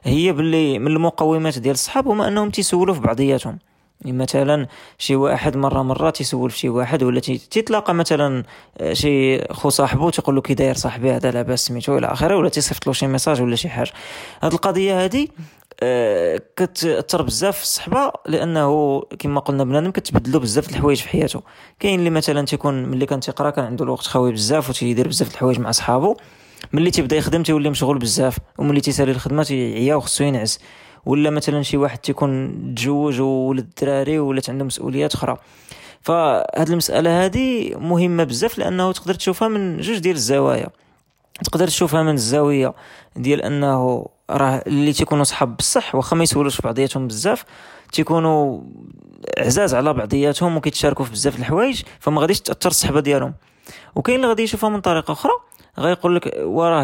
هي 0.03 0.31
باللي 0.31 0.79
من 0.79 0.87
المقومات 0.87 1.59
ديال 1.59 1.73
الصحاب 1.73 2.07
هما 2.07 2.27
أنهم 2.27 2.49
تيسولوا 2.49 2.95
في 2.95 3.01
بعضياتهم. 3.01 3.59
مثلا 4.11 4.67
شي 4.97 5.15
واحد 5.15 5.57
مرة 5.57 5.81
مره 5.81 6.09
تيسول 6.09 6.51
في 6.51 6.57
شي 6.57 6.69
واحد 6.69 7.03
ولا 7.03 7.19
تيتلاقى 7.19 7.93
مثلا 7.93 8.43
آه، 8.77 8.93
شي 8.93 9.41
خو 9.53 9.69
صاحبو 9.69 10.09
تيقول 10.09 10.35
له 10.35 10.41
كي 10.41 10.53
داير 10.53 10.75
صاحبي 10.75 11.11
هذا 11.11 11.31
لاباس 11.31 11.65
سميتو 11.65 11.97
إلى 11.97 12.07
آخره 12.07 12.37
ولا 12.37 12.49
تيصيفط 12.49 12.87
له 12.87 12.93
شي 12.93 13.07
message 13.07 13.41
ولا 13.41 13.55
شي 13.55 13.69
حاجة. 13.69 13.91
هاد 14.43 14.53
القضية 14.53 15.03
هادي 15.03 15.31
آه، 15.83 16.41
كتأثر 16.55 17.21
بزاف 17.21 17.57
في 17.57 17.63
الصحبة 17.63 18.11
لأنه 18.25 19.01
كما 19.19 19.39
قلنا 19.39 19.63
بنادم 19.63 19.91
كتبدلو 19.91 20.39
بزاف 20.39 20.69
الحوايج 20.69 21.01
في 21.01 21.09
حياته. 21.09 21.41
كاين 21.79 21.99
اللي 21.99 22.09
مثلا 22.09 22.45
تيكون 22.45 22.83
ملي 22.85 23.05
كان 23.05 23.19
تيقرا 23.19 23.49
كان 23.49 23.65
عنده 23.65 23.85
الوقت 23.85 24.05
خاوي 24.07 24.31
بزاف 24.31 24.69
وتيدير 24.69 25.07
بزاف 25.07 25.31
الحوايج 25.31 25.59
مع 25.59 25.71
صحابو. 25.71 26.15
ملي 26.73 26.91
تيبدا 26.91 27.15
يخدم 27.15 27.43
تيولي 27.43 27.69
مشغول 27.69 27.97
بزاف 27.97 28.37
وملي 28.57 28.81
تيسالي 28.81 29.11
الخدمة 29.11 29.43
تيعيا 29.43 29.95
وخصو 29.95 30.23
ينعس. 30.23 30.59
ولا 31.05 31.29
مثلا 31.29 31.61
شي 31.61 31.77
واحد 31.77 31.97
تيكون 31.97 32.75
تزوج 32.75 33.21
وولد 33.21 33.59
الدراري 33.59 34.19
ولات 34.19 34.49
عنده 34.49 34.65
مسؤوليات 34.65 35.13
أخرى. 35.13 35.37
فهاد 36.01 36.69
المسألة 36.69 37.25
هذه 37.25 37.75
مهمة 37.75 38.23
بزاف 38.23 38.57
لأنه 38.57 38.91
تقدر 38.91 39.13
تشوفها 39.13 39.47
من 39.47 39.77
جوج 39.77 39.97
ديال 39.97 40.15
الزوايا. 40.15 40.69
تقدر 41.43 41.67
تشوفها 41.67 42.03
من 42.03 42.13
الزاوية 42.13 42.73
ديال 43.15 43.41
أنه 43.41 44.05
راه 44.29 44.63
اللي 44.67 44.93
تيكونوا 44.93 45.23
صحاب 45.23 45.57
بصح 45.57 45.95
واخا 45.95 46.15
ما 46.15 46.23
يسولوش 46.23 46.61
بعضياتهم 46.61 47.07
بزاف 47.07 47.45
تيكونوا 47.91 48.61
عزاز 49.37 49.73
على 49.73 49.93
بعضياتهم 49.93 50.57
وكيتشاركوا 50.57 51.05
في 51.05 51.11
بزاف 51.11 51.39
الحوايج 51.39 51.81
فما 51.99 52.21
غاديش 52.21 52.41
تأثر 52.41 52.69
الصحبة 52.69 52.99
ديالهم. 52.99 53.33
وكاين 53.95 54.15
اللي 54.15 54.27
غادي 54.27 54.43
يشوفها 54.43 54.69
من 54.69 54.81
طريقة 54.81 55.11
أخرى 55.11 55.31
غيقول 55.79 56.15
لك 56.15 56.33
وراه 56.39 56.81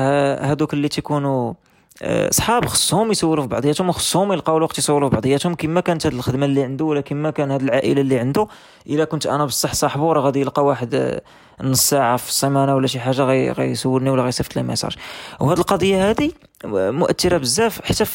هادوك 0.51 0.74
اللي 0.74 0.88
تيكونوا 0.88 1.53
آه، 2.01 2.29
صحاب 2.29 2.65
خصهم 2.65 3.12
يسولوا 3.12 3.43
في 3.43 3.50
بعضياتهم 3.50 3.89
وخصهم 3.89 4.34
يلقاو 4.34 4.58
الوقت 4.58 4.77
يسولوا 4.77 5.10
في 5.10 5.15
بعضياتهم. 5.15 5.55
كما 5.55 5.81
كانت 5.81 6.05
هذه 6.05 6.13
الخدمة 6.13 6.46
اللي 6.46 6.63
عنده 6.63 6.86
ولا 6.86 7.01
كما 7.01 7.31
كان 7.31 7.51
هذه 7.51 7.62
العائلة 7.63 8.01
اللي 8.01 8.19
عنده. 8.19 8.48
إلا 8.89 9.05
كنت 9.05 9.25
أنا 9.25 9.46
بصح 9.46 9.74
صاحبه 9.74 10.13
راه 10.13 10.22
غادي 10.22 10.41
يلقى 10.41 10.65
واحد 10.65 10.96
آه، 10.96 11.22
نص 11.62 11.89
ساعة 11.89 12.17
في 12.17 12.29
السيمانة 12.29 12.75
ولا 12.75 12.88
شي 12.88 13.00
حاجة 13.00 13.22
غي 13.22 13.51
غيسولني 13.51 14.10
ولا 14.10 14.24
غيصيفط 14.24 14.55
لي 14.55 14.63
ميساج. 14.63 14.96
وهذه 15.39 15.60
القضية 15.60 16.10
هذه 16.10 16.31
مؤثرة 16.65 17.38
بزاف 17.38 17.81
حتى 17.81 18.05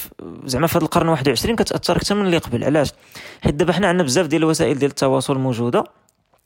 زعما 0.45 0.66
في 0.66 0.78
هذا 0.78 0.85
القرن 0.85 1.09
21 1.09 1.57
كتأثر 1.57 1.97
أكثر 1.97 2.14
من 2.14 2.26
اللي 2.26 2.38
قبل. 2.38 2.64
علاش؟ 2.64 2.93
حيت 3.40 3.54
دابا 3.54 3.73
حنا 3.73 3.88
عندنا 3.88 4.04
بزاف 4.04 4.26
ديال 4.26 4.43
الوسائل 4.43 4.78
ديال 4.78 4.90
التواصل 4.90 5.38
موجودة. 5.38 5.85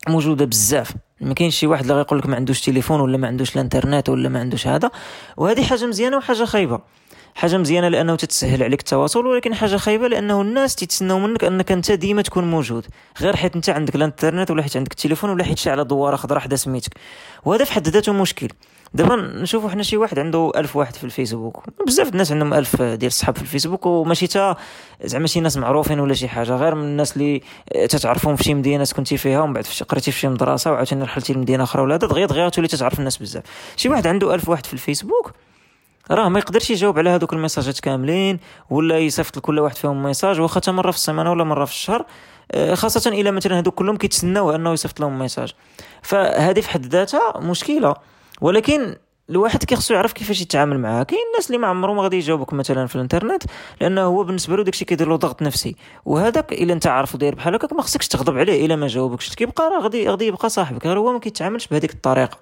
موجودة 0.09 0.45
بزاف. 0.45 0.93
ما 1.21 1.35
كاينش 1.35 1.57
شي 1.57 1.67
واحد 1.67 1.83
اللي 1.83 1.95
غيقول 1.95 2.19
لك 2.19 2.27
ما 2.27 2.37
عندوش 2.37 2.61
تليفون 2.61 3.01
ولا 3.01 3.17
ما 3.17 3.27
عندوش 3.27 3.57
الانترنت 3.57 4.09
ولا 4.09 4.29
ما 4.29 4.41
عندوش 4.41 4.67
هذا. 4.67 4.91
وهذه 5.37 5.65
حاجة 5.65 5.87
مزيانة 5.87 6.17
وحاجة 6.17 6.45
خايبة. 6.45 6.81
حاجة 7.35 7.57
مزيانة 7.57 7.89
لأنه 7.89 8.17
تتسهل 8.17 8.63
عليك 8.63 8.81
التواصل 8.81 9.27
ولكن 9.27 9.55
حاجة 9.55 9.77
خايبة 9.77 10.09
لأنه 10.09 10.41
الناس 10.41 10.75
تيتسناو 10.75 11.19
منك 11.19 11.45
أنك 11.45 11.73
أنت 11.73 11.93
ديما 11.93 12.23
تكون 12.23 12.51
موجود. 12.51 12.87
غير 13.21 13.37
حيت 13.37 13.55
أنت 13.55 13.71
عندك 13.71 13.95
الانترنت 13.95 14.51
ولا 14.51 14.63
حيت 14.63 14.77
عندك 14.77 14.93
التليفون 14.93 15.31
ولا 15.31 15.45
حيت 15.45 15.69
على 15.69 15.85
دواره 15.85 16.17
خضراء 16.17 16.41
حدا 16.41 16.57
سميتك. 16.57 16.93
وهذا 17.45 17.65
في 17.65 17.73
حد 17.73 17.89
ذاته 17.89 18.13
مشكل. 18.13 18.49
دابا 18.95 19.17
نشوفوا 19.17 19.71
حنا 19.71 19.83
شي 19.83 19.97
واحد 19.97 20.19
عنده 20.19 20.53
ألف 20.57 20.77
واحد 20.77 20.97
في 20.97 21.05
الفيسبوك. 21.05 21.65
بزاف 21.87 22.09
الناس 22.09 22.33
عندهم 22.33 22.55
ألف 22.55 22.83
ديال 22.83 23.07
الصحاب 23.07 23.37
في 23.37 23.43
الفيسبوك 23.43 23.87
وماشي 23.87 24.27
تا 24.27 24.57
زعما 25.05 25.27
شي 25.27 25.41
ناس 25.41 25.57
معروفين 25.57 26.01
ولا 26.01 26.15
شي 26.15 26.29
حاجة 26.29 26.57
غير 26.57 26.75
من 26.75 26.85
الناس 26.85 27.17
اللي 27.17 27.43
تتعرفهم 27.89 28.37
في 28.37 28.45
شي 28.45 28.55
مدينة 28.55 28.87
كنتي 28.97 29.17
فيها 29.17 29.41
ومن 29.41 29.53
بعد 29.53 29.67
قريتي 29.89 30.11
في 30.11 30.19
شي 30.19 30.29
مدرسة 30.29 30.73
وعاوتاني 30.73 31.03
رحلتي 31.03 31.33
لمدينة 31.33 31.65
أخرى 31.65 31.83
ولا 31.83 31.95
هذا 31.95 32.07
دغيا 32.07 32.27
دغيا 32.27 32.49
تولي 32.49 32.69
تتعرف 32.69 32.99
الناس 32.99 33.17
بزاف. 33.17 33.43
شي 33.77 33.89
واحد 33.89 34.07
عنده 34.07 34.35
ألف 34.35 34.49
واحد 34.49 34.67
في 34.67 34.73
الفيسبوك 34.73 35.33
راه 36.11 36.29
ما 36.29 36.39
يقدرش 36.39 36.71
يجاوب 36.71 36.99
على 36.99 37.11
هذوك 37.11 37.33
ال 37.33 37.38
message 37.38 37.75
ات 37.75 37.81
كاملين 37.81 38.39
ولا 38.71 38.99
يصيفط 38.99 39.37
لكل 39.37 39.59
واحد 39.59 39.77
فيهم 39.77 40.03
message 40.03 40.41
واخا 40.41 40.73
مرة 40.73 40.91
في 40.91 40.97
السيمانة 40.97 41.31
ولا 41.31 41.45
مرة 41.45 41.65
في 41.65 41.73
الشهر 41.73 42.05
آه، 42.53 42.75
خاصة 42.75 43.11
إلا 43.11 43.31
مثلا 43.31 43.59
هذوك 43.59 43.75
كلهم 43.75 43.97
كيتسناو 43.97 44.51
أنه 44.51 44.73
يصيفط 44.73 45.01
لهم 45.01 45.19
message. 45.19 45.55
فهذه 46.03 46.61
في 46.61 46.71
حد 46.71 46.87
ذاتها 46.87 47.41
مشكلة. 47.41 47.95
ولكن 48.41 48.97
الواحد 49.31 49.65
كيخصو 49.65 49.95
يعرف 49.95 50.13
كيفاش 50.13 50.41
يتعامل 50.41 50.79
معها 50.79 51.03
كاين 51.03 51.21
الناس 51.31 51.47
اللي 51.47 51.59
ما 51.59 51.67
عمرهم 51.67 52.01
غادي 52.01 52.17
يجاوبك 52.17 52.53
مثلا 52.53 52.87
في 52.87 52.97
الإنترنت 52.97 53.43
لأنه 53.81 54.01
هو 54.01 54.25
بالنسبة 54.25 54.57
له 54.57 54.65
داكشي 54.65 54.85
كيدير 54.85 55.09
له 55.09 55.17
ضغط 55.17 55.43
نفسي. 55.43 55.77
وهذاك 56.05 56.53
إلا 56.53 56.73
أنت 56.73 56.87
عارفه 56.87 57.19
داير 57.19 57.35
بحال 57.35 57.55
هكاك 57.55 57.73
ما 57.73 57.83
خصكش 57.83 58.09
تغضب 58.09 58.39
عليه 58.39 58.67
إلا 58.67 58.77
ما 58.77 58.87
جاوبكش. 58.87 59.35
كيبقى 59.35 59.71
راه 59.71 59.83
غادي 59.83 60.09
غادي 60.09 60.27
يبقى 60.27 60.49
صاحبك. 60.49 60.87
غير 60.87 60.99
هو 60.99 61.13
ما 61.13 61.19
كيتعاملش 61.19 61.67
بهذيك 61.67 61.93
الطريقة. 61.93 62.39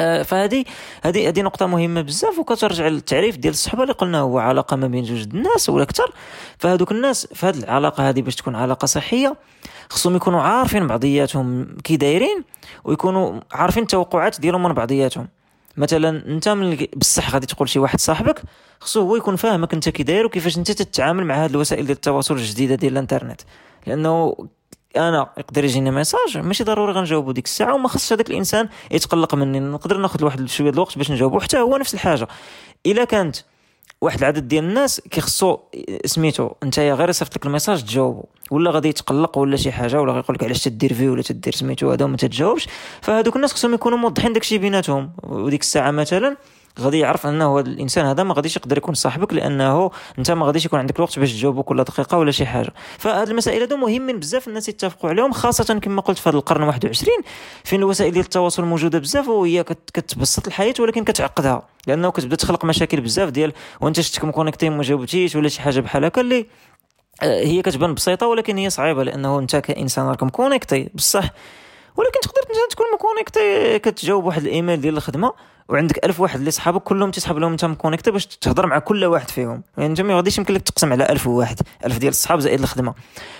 آه، 0.00 0.22
فهذه 0.22 0.64
هذه 1.02 1.28
هذه 1.28 1.42
نقطة 1.42 1.66
مهمة 1.66 2.00
بزاف. 2.00 2.38
وكترجع 2.38 2.88
للتعريف 2.88 3.36
ديال 3.36 3.52
الصحبة 3.52 3.82
اللي 3.82 3.94
قلنا 3.94 4.20
هو 4.20 4.38
علاقة 4.38 4.76
ما 4.76 4.86
بين 4.86 5.04
جوج 5.04 5.22
الناس 5.34 5.68
ولا 5.68 5.82
أكثر. 5.82 6.12
فهذوك 6.58 6.92
الناس 6.92 7.26
في 7.26 7.46
هذه 7.46 7.58
العلاقة 7.58 8.08
هذه 8.08 8.22
باش 8.22 8.36
تكون 8.36 8.54
علاقة 8.54 8.86
صحية 8.86 9.36
خصهم 9.90 10.16
يكونوا 10.16 10.40
عارفين 10.40 10.86
بعضياتهم 10.86 11.76
كي 11.84 11.96
دايرين 11.96 12.44
ويكونوا 12.84 13.40
عارفين 13.52 13.82
التوقعات 13.82 14.40
ديالهم 14.40 14.62
من 14.62 14.72
بعضياتهم. 14.72 15.28
مثلا 15.76 16.26
أنت 16.26 16.48
من 16.48 16.86
بصح 16.96 17.30
غادي 17.30 17.46
تقول 17.46 17.68
شي 17.68 17.78
واحد 17.78 18.00
صاحبك 18.00 18.42
خصو 18.80 19.00
هو 19.00 19.16
يكون 19.16 19.36
فاهمك 19.36 19.74
أنت 19.74 19.88
كي 19.88 20.02
داير 20.02 20.26
وكيفاش 20.26 20.58
أنت 20.58 20.70
تتعامل 20.70 21.26
مع 21.26 21.34
هذه 21.34 21.50
الوسائل 21.50 21.86
ديال 21.86 21.96
التواصل 21.96 22.34
الجديدة 22.34 22.74
ديال 22.74 22.92
الإنترنت. 22.92 23.40
لأنه 23.86 24.36
أنا 24.96 25.30
يقدر 25.38 25.64
يجيني 25.64 25.90
message 25.90 26.38
ماشي 26.38 26.64
ضروري 26.64 26.92
غنجاوبو 26.92 27.32
ديك 27.32 27.44
الساعة 27.44 27.74
وما 27.74 27.88
خصش 27.88 28.12
هذاك 28.12 28.30
الإنسان 28.30 28.68
يتقلق 28.90 29.34
مني. 29.34 29.60
نقدر 29.60 29.96
ناخذ 29.96 30.24
واحد 30.24 30.48
شوية 30.48 30.70
الوقت 30.70 30.98
باش 30.98 31.10
نجاوبو 31.10 31.40
حتى 31.40 31.58
هو 31.58 31.76
نفس 31.76 31.94
الحاجة. 31.94 32.28
إلا 32.86 33.04
كانت 33.04 33.36
واحد 34.00 34.18
العدد 34.18 34.48
ديال 34.48 34.64
الناس 34.64 35.00
كيخصو 35.00 35.58
سميتو 36.04 36.50
انت 36.62 36.78
غير 36.78 37.08
يصيفط 37.08 37.36
لك 37.36 37.46
ال 37.46 37.50
message 37.50 37.82
تجاوبو. 37.82 38.24
ولا 38.50 38.70
غادي 38.70 38.88
يتقلق 38.88 39.38
ولا 39.38 39.56
شي 39.56 39.72
حاجة 39.72 40.00
ولا 40.00 40.12
غيقول 40.12 40.36
لك 40.36 40.44
علاش 40.44 40.64
تدير 40.64 40.94
في 40.94 41.08
ولا 41.08 41.22
تدير 41.22 41.54
سميتو 41.54 41.90
هذا 41.90 42.04
وما 42.04 42.16
تتجاوبش. 42.16 42.68
فهذوك 43.02 43.36
الناس 43.36 43.52
خصهم 43.52 43.74
يكونوا 43.74 43.98
موضحين 43.98 44.32
داكشي 44.32 44.58
بيناتهم. 44.58 45.10
وديك 45.22 45.60
الساعة 45.60 45.90
مثلا 45.90 46.36
غادي 46.80 46.98
يعرف 46.98 47.26
أنه 47.26 47.58
هذا 47.58 47.68
الإنسان 47.68 48.06
هذا 48.06 48.22
ما 48.22 48.34
غاديش 48.34 48.56
يقدر 48.56 48.78
يكون 48.78 48.94
صاحبك 48.94 49.32
لأنه 49.32 49.90
أنت 50.18 50.30
ما 50.30 50.46
غاديش 50.46 50.64
يكون 50.64 50.78
عندك 50.78 50.96
الوقت 50.96 51.18
باش 51.18 51.32
تجاوبه 51.32 51.62
كل 51.62 51.84
دقيقة 51.84 52.18
ولا 52.18 52.30
شي 52.30 52.46
حاجة. 52.46 52.72
فهاد 52.98 53.28
المسائل 53.28 53.60
هادو 53.60 53.76
مهمين 53.76 54.20
بزاف 54.20 54.48
الناس 54.48 54.68
يتفقوا 54.68 55.10
عليهم 55.10 55.32
خاصة 55.32 55.78
كما 55.78 56.02
قلت 56.02 56.18
في 56.18 56.28
هذا 56.28 56.36
القرن 56.36 56.62
21 56.62 57.12
فين 57.64 57.80
الوسائل 57.80 58.12
ديال 58.12 58.24
التواصل 58.24 58.64
موجودة 58.64 58.98
بزاف 58.98 59.28
وهي 59.28 59.64
كتبسط 59.64 60.46
الحياة 60.46 60.74
ولكن 60.80 61.04
كتعقدها 61.04 61.62
لأنه 61.86 62.10
كتبدأ 62.10 62.36
تخلق 62.36 62.64
مشاكل 62.64 63.00
بزاف 63.00 63.30
ديال 63.30 63.52
وأنت 63.80 64.00
شفتك 64.00 64.24
مكونيكتي 64.24 64.70
ما 64.70 64.82
جاوبتيش 64.82 65.36
ولا 65.36 65.48
شي 65.48 65.62
حاجة 65.62 65.80
بحال 65.80 66.04
هكا 66.04 66.20
اللي 66.20 66.46
آه، 67.22 67.44
هي 67.44 67.62
كتبان 67.62 67.94
بسيطة 67.94 68.26
ولكن 68.26 68.56
هي 68.58 68.70
صعيبة 68.70 69.02
لأنه 69.02 69.38
أنت 69.38 69.56
كإنسان 69.56 70.06
راك 70.06 70.22
مكونيكتي 70.22 70.90
بصح 70.94 71.30
ولكن 71.96 72.20
تقدر 72.20 72.40
تكون 72.70 72.86
م 72.94 73.03
connecté 73.03 73.78
كتجاوب 73.78 74.24
واحد 74.24 74.42
الإيميل 74.42 74.80
ديال 74.80 74.96
الخدمة 74.96 75.32
وعندك 75.70 76.04
ألف 76.04 76.20
واحد 76.20 76.38
اللي 76.38 76.50
صحابك 76.50 76.82
كلهم 76.82 77.10
تسحب 77.10 77.38
لهم 77.38 77.50
أنت 77.50 77.64
م 77.64 77.69
connecté 77.69 78.10
باش 78.10 78.26
تهضر 78.26 78.66
مع 78.66 78.78
كل 78.78 79.04
واحد 79.04 79.30
فيهم. 79.30 79.62
يعني 79.78 79.90
انت 79.90 80.00
ما 80.00 80.16
غاديش 80.16 80.38
يمكن 80.38 80.54
لك 80.54 80.62
تقسم 80.62 80.92
على 80.92 81.08
ألف 81.08 81.26
واحد 81.26 81.60
ألف 81.84 81.98
ديال 81.98 82.10
الصحاب 82.10 82.40
زائد 82.40 82.60
الخدمة. 82.60 82.94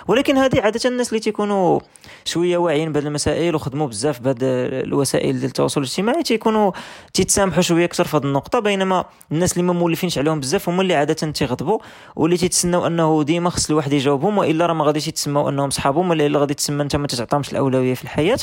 ولكن 0.08 0.36
هذه 0.36 0.60
عادة 0.60 0.80
الناس 0.90 1.08
اللي 1.08 1.20
تيكونوا 1.20 1.80
شوية 2.24 2.56
واعيين 2.56 2.92
بهذه 2.92 3.06
المسائل 3.06 3.54
وخدموا 3.54 3.86
بزاف 3.86 4.20
بهذه 4.20 4.36
الوسائل 4.40 5.32
ديال 5.32 5.44
التواصل 5.44 5.80
الاجتماعي 5.80 6.22
تيكونوا 6.22 6.72
تيتسامحوا 7.14 7.62
شوية 7.62 7.84
أكثر 7.84 8.04
في 8.04 8.16
هذه 8.16 8.24
النقطة. 8.24 8.58
بينما 8.58 9.04
الناس 9.32 9.52
اللي 9.52 9.62
ما 9.62 9.72
مولفينش 9.72 10.18
عليهم 10.18 10.40
بزاف 10.40 10.68
هما 10.68 10.82
اللي 10.82 10.94
عادة 10.94 11.14
تيغضبوا 11.14 11.78
واللي 12.16 12.36
تيتسناو 12.36 12.86
أنه 12.86 13.22
ديما 13.22 13.50
خص 13.50 13.70
الواحد 13.70 13.92
يجاوبهم 13.92 14.38
وإلا 14.38 14.66
راه 14.66 14.74
ما 14.74 14.84
غاديش 14.84 15.08
يتسموا 15.08 15.50
أنهم 15.50 15.70
صحابهم 15.70 16.10
ولا 16.10 16.26
الا 16.26 16.38
غادي 16.38 16.54
تسمى 16.54 16.82
أنت 16.82 16.96
ما 16.96 17.06
تعطيهمش 17.06 17.52
الأولوية 17.52 17.94
في 17.94 18.04
الحياة. 18.04 18.38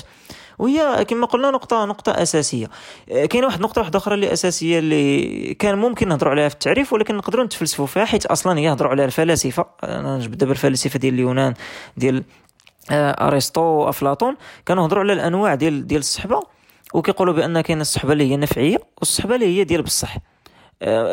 وهي 0.60 1.06
كما 1.08 1.25
قلنا 1.25 1.51
نقطة 1.51 1.86
نقطة 1.86 2.12
أساسية. 2.12 2.70
آه، 3.12 3.25
كاينة 3.25 3.48
واحد 3.48 3.58
النقطة 3.58 3.82
واحدة 3.82 3.98
أخرى 4.00 4.16
اللي 4.16 4.34
أساسية 4.34 4.80
اللي 4.80 5.54
كان 5.54 5.77
ممكن 5.77 6.08
نهضروا 6.08 6.32
عليها 6.32 6.50
في 6.50 6.54
التعريف 6.54 6.94
ولكن 6.94 7.16
نقدروا 7.16 7.46
نتفلسفوا 7.46 7.86
فيها 7.86 8.06
حيت 8.06 8.25
أصلا 8.25 8.60
هي 8.60 8.63
يهضروا 8.63 8.92
عليها 8.92 9.06
الفلاسفة. 9.06 9.66
أنا 9.84 10.18
نجبد 10.18 10.38
دابا 10.38 10.51
الفلاسفة 10.51 11.00
ديال 11.00 11.13
اليونان 11.13 11.54
ديال 11.98 12.24
آه، 12.92 13.27
أرسطو 13.27 13.62
وأفلاطون. 13.62 14.36
كانوا 14.66 14.84
يهضروا 14.84 15.04
على 15.04 15.13
الأنواع 15.13 15.56
ديال 15.56 15.88
ديال 15.88 16.00
الصحبة 16.00 16.42
وكيقولوا 16.94 17.34
بأن 17.34 17.62
كاين 17.62 17.82
الصحبة 17.82 18.13
اللي 18.13 18.32
هي 18.32 18.38
نفعية 18.38 18.77
والصحبة 18.98 19.36
اللي 19.36 19.46
هي 19.60 19.63
ديال 19.63 19.82
بصح. 19.82 20.16
آه، 20.16 20.22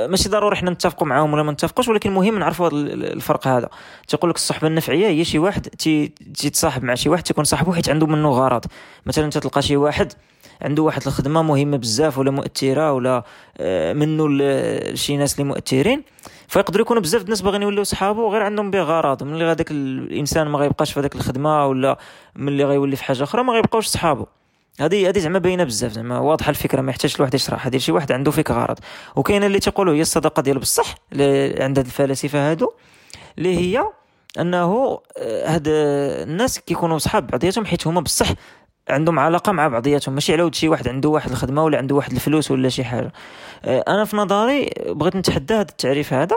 ماشي 0.08 0.28
ضروري 0.28 0.56
حنا 0.56 0.70
نتفقوا 0.70 1.06
معاهم 1.06 1.32
ولا 1.32 1.42
ما 1.42 1.52
نتفقوش 1.52 1.88
ولكن 1.88 2.10
مهم 2.10 2.38
نعرفوا 2.38 2.66
هذا 2.68 2.76
الفرق 2.92 3.46
هذا. 3.48 3.68
تيقول 4.08 4.30
لك 4.30 4.36
الصحبة 4.36 4.68
النفعية 4.68 5.06
هي 5.06 5.24
شي 5.24 5.38
واحد 5.38 5.68
تيتصاحب 6.34 6.84
مع 6.84 6.94
شي 6.94 7.08
واحد 7.08 7.22
تيكون 7.22 7.44
صاحبه 7.44 7.72
حيت 7.74 7.88
عنده 7.88 8.06
منه 8.06 8.30
غرض. 8.30 8.64
مثلا 9.06 9.30
تلقى 9.30 9.62
شي 9.62 9.76
واحد 9.76 10.12
عنده 10.62 10.82
واحد 10.82 11.02
الخدمة 11.06 11.42
مهمة 11.42 11.76
بزاف 11.76 12.18
ولا 12.18 12.30
مؤثرة 12.30 12.92
ولا 12.92 13.24
آه، 13.58 13.92
منه 13.92 14.28
شي 14.94 15.16
ناس 15.16 15.32
اللي 15.34 15.44
مؤثرين 15.44 16.02
فيقدروا 16.48 16.84
يكونوا 16.84 17.02
بزاف 17.02 17.22
الناس 17.22 17.40
باغيين 17.42 17.62
يوليو 17.62 17.84
صحابه 17.84 18.28
غير 18.30 18.42
عندهم 18.42 18.70
به 18.70 18.82
غرض. 18.82 19.22
ملي 19.22 19.44
هذاك 19.44 19.70
الإنسان 19.70 20.48
ما 20.48 20.58
غيبقاش 20.58 20.92
في 20.92 21.00
هذاك 21.00 21.14
الخدمة 21.14 21.66
ولا 21.66 21.98
ملي 22.36 22.64
غيولي 22.64 22.96
في 22.96 23.04
حاجة 23.04 23.22
أخرى 23.22 23.42
ما 23.42 23.52
غيبقاوش 23.52 23.86
صحابه 23.86 24.43
هذه 24.80 25.08
هذه 25.08 25.18
زعما 25.18 25.38
باينة 25.38 25.64
بزاف 25.64 25.92
زعما 25.92 26.18
واضحة 26.18 26.50
الفكرة 26.50 26.80
ما 26.80 26.90
يحتاجش 26.90 27.16
الواحد 27.16 27.34
يشرح. 27.34 27.66
هذه 27.66 27.78
شي 27.78 27.92
واحد 27.92 28.12
عنده 28.12 28.30
فيك 28.30 28.50
غرض 28.50 28.78
وكاين 29.16 29.44
اللي 29.44 29.58
تيقولوا 29.58 29.94
هي 29.94 30.00
الصداقه 30.00 30.42
ديال 30.42 30.58
بصح 30.58 30.94
عند 31.58 31.78
هاد 31.78 31.86
الفلاسفة 31.86 32.50
هادو 32.50 32.72
اللي 33.38 33.56
هي 33.58 33.84
أنه 34.40 34.98
آه، 35.18 35.54
هاد 35.54 35.64
الناس 35.68 36.58
كيكونوا 36.58 36.98
صحاب 36.98 37.26
بعضياتهم 37.26 37.66
حيت 37.66 37.86
هما 37.86 38.00
بصح 38.00 38.28
عندهم 38.88 39.18
علاقة 39.18 39.52
مع 39.52 39.68
بعضياتهم. 39.68 40.14
ماشي 40.14 40.32
على 40.32 40.50
شي 40.52 40.68
واحد 40.68 40.88
عنده 40.88 41.08
واحد 41.08 41.30
الخدمة 41.30 41.64
ولا 41.64 41.78
عنده 41.78 41.94
واحد 41.94 42.12
الفلوس 42.12 42.50
ولا 42.50 42.68
شي 42.68 42.84
حاجة. 42.84 43.12
آه، 43.64 43.84
أنا 43.88 44.04
في 44.04 44.16
نظري 44.16 44.70
بغيت 44.88 45.16
نتحدى 45.16 45.54
هذا 45.54 45.62
التعريف 45.62 46.12
هذا. 46.12 46.36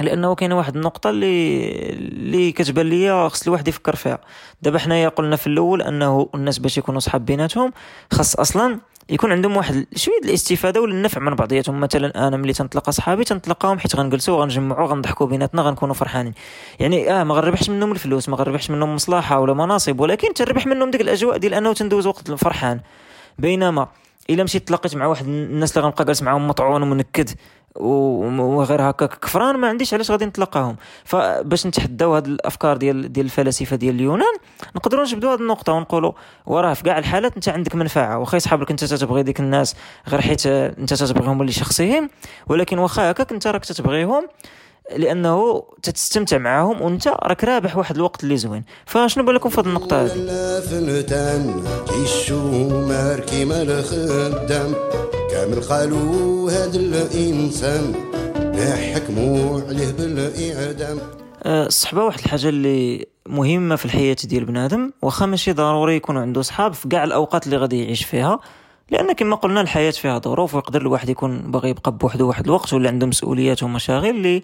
لأنه 0.00 0.34
كاينة 0.34 0.56
واحد 0.58 0.76
النقطة 0.76 1.10
اللي 1.10 1.60
اللي 1.92 2.52
كتبان 2.52 2.86
ليا 2.86 3.28
خص 3.28 3.42
الواحد 3.46 3.68
يفكر 3.68 3.96
فيها. 3.96 4.18
دابا 4.62 4.78
حنايا 4.78 5.08
قلنا 5.08 5.36
في 5.36 5.46
الأول 5.46 5.82
أنه 5.82 6.28
الناس 6.34 6.58
باش 6.58 6.78
يكونوا 6.78 7.00
صحاب 7.00 7.24
بيناتهم 7.26 7.72
خاص 8.12 8.34
أصلا 8.36 8.78
يكون 9.10 9.32
عندهم 9.32 9.56
واحد 9.56 9.86
شوية 9.96 10.18
الاستفادة 10.24 10.80
ولا 10.80 10.94
النفع 10.94 11.20
من 11.20 11.34
بعضياتهم. 11.34 11.80
مثلا 11.80 12.28
أنا 12.28 12.36
ملي 12.36 12.52
تنطلق 12.52 12.90
صحابي 12.90 13.24
تنطلقاهم 13.24 13.78
حيت 13.78 13.96
غنجلسوا 13.96 14.42
غنجمعوا 14.42 14.88
غنضحكوا 14.88 15.26
بيناتنا 15.26 15.62
غنكونوا 15.62 15.94
فرحانين. 15.94 16.34
يعني 16.80 17.12
آه 17.12 17.24
ما 17.24 17.34
غنربحش 17.34 17.70
منهم 17.70 17.92
الفلوس 17.92 18.28
ما 18.28 18.36
غنربحش 18.36 18.70
منهم 18.70 18.94
مصلحة 18.94 19.40
ولا 19.40 19.54
مناصب 19.54 20.00
ولكن 20.00 20.34
تربح 20.34 20.66
منهم 20.66 20.90
ديك 20.90 21.00
الأجواء 21.00 21.36
ديال 21.36 21.54
أنه 21.54 21.72
تندوز 21.72 22.06
وقت 22.06 22.30
فرحان 22.30 22.80
بينما 23.38 23.88
إلا 24.30 24.44
مشيت 24.44 24.68
تلاقيت 24.68 24.96
مع 24.96 25.06
واحد 25.06 25.26
الناس 25.26 25.76
اللي 25.76 25.86
غنبقى 25.88 26.04
جالس 26.04 26.22
معاهم 26.22 26.48
مطعون 26.48 26.82
ومنكد 26.82 27.30
وغير 27.76 28.90
هكا 28.90 29.06
كفران 29.06 29.56
ما 29.56 29.68
عنديش 29.68 29.94
علاش 29.94 30.10
غادي 30.10 30.26
نتلاقاهم 30.26 30.76
فباش 31.04 31.66
نتحداو 31.66 32.14
هاد 32.14 32.26
الأفكار 32.26 32.76
ديال 32.76 33.12
ديال 33.12 33.26
الفلاسفة 33.26 33.76
ديال 33.76 33.94
اليونان 33.94 34.34
نقدروا 34.76 35.02
نجبدوا 35.02 35.32
هاد 35.32 35.40
النقطة 35.40 35.72
ونقولوا 35.72 36.12
وراه 36.46 36.74
في 36.74 36.82
كاع 36.82 36.98
الحالات 36.98 37.34
أنت 37.34 37.48
عندك 37.48 37.74
منفعة. 37.74 38.18
واخا 38.18 38.36
يصحابك 38.36 38.70
أنت 38.70 38.84
تتبغي 38.84 39.22
ديك 39.22 39.40
الناس 39.40 39.74
غير 40.08 40.20
حيت 40.20 40.46
أنت 40.46 40.94
تتبغيهم 40.94 41.44
لشخصهم 41.44 42.10
ولكن 42.46 42.78
واخا 42.78 43.10
هكاك 43.10 43.32
أنت 43.32 43.46
راك 43.46 43.64
تتبغيهم 43.64 44.28
لأنه 44.96 45.62
تستمتع 45.82 46.38
معاهم 46.38 46.82
وأنت 46.82 47.08
راك 47.08 47.44
رابح 47.44 47.76
واحد 47.76 47.96
الوقت 47.96 48.24
اللي 48.24 48.36
زوين. 48.36 48.64
فشنو 48.86 49.24
بالكم 49.24 49.48
في 49.48 49.60
هذه 49.60 49.66
النقطة 49.66 50.04
هذه؟ 50.04 50.12
كامل 55.30 55.60
قالوا 55.60 56.50
هذا 56.50 56.76
الإنسان 56.76 57.94
يحكموا 58.54 59.60
عليه 59.60 59.92
بالإعدام. 59.92 60.98
أه، 61.42 61.66
الصحبة 61.66 62.04
واحد 62.04 62.18
الحاجة 62.18 62.48
اللي 62.48 63.06
مهمة 63.28 63.76
في 63.76 63.84
الحياة 63.84 64.16
ديال 64.24 64.44
بنادم 64.44 64.90
واخا 65.02 65.26
ماشي 65.26 65.52
ضروري 65.52 65.96
يكون 65.96 66.16
عنده 66.16 66.42
صحاب 66.42 66.72
في 66.72 66.88
كاع 66.88 67.04
الأوقات 67.04 67.46
اللي 67.46 67.56
غادي 67.56 67.84
يعيش 67.84 68.04
فيها 68.04 68.40
لأن 68.90 69.12
كما 69.12 69.36
قلنا 69.36 69.60
الحياة 69.60 69.90
فيها 69.90 70.18
ظروف 70.18 70.54
ويقدر 70.54 70.80
الواحد 70.80 71.08
يكون 71.08 71.38
باغي 71.38 71.70
يبقى 71.70 71.92
بوحده 71.92 72.24
واحد 72.24 72.44
الوقت 72.44 72.72
ولا 72.72 72.88
عنده 72.88 73.06
مسؤوليات 73.06 73.62
ومشاغل 73.62 74.10
اللي 74.10 74.42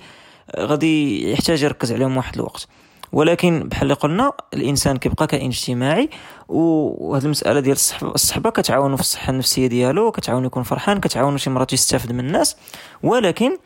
غادي 0.58 1.30
يحتاج 1.32 1.62
يركز 1.62 1.92
عليهم 1.92 2.16
واحد 2.16 2.34
الوقت. 2.34 2.68
ولكن 3.16 3.68
بحال 3.68 3.82
اللي 3.82 3.94
قلنا 3.94 4.32
الإنسان 4.54 4.96
كيبقى 4.96 5.26
كائن 5.26 5.46
اجتماعي 5.46 6.10
وهذه 6.48 7.24
المسألة 7.24 7.60
ديال 7.60 7.76
الصحبة 8.02 8.50
كتعاونو 8.50 8.96
في 8.96 9.02
الصحة 9.02 9.30
النفسية 9.30 9.66
ديالو 9.66 10.10
كتعاونو 10.10 10.46
يكون 10.46 10.62
فرحان 10.62 11.00
كتعاونو 11.00 11.36
شي 11.36 11.50
مرات 11.50 11.72
يستافد 11.72 12.12
من 12.12 12.20
الناس 12.20 12.56
ولكن 13.02 13.56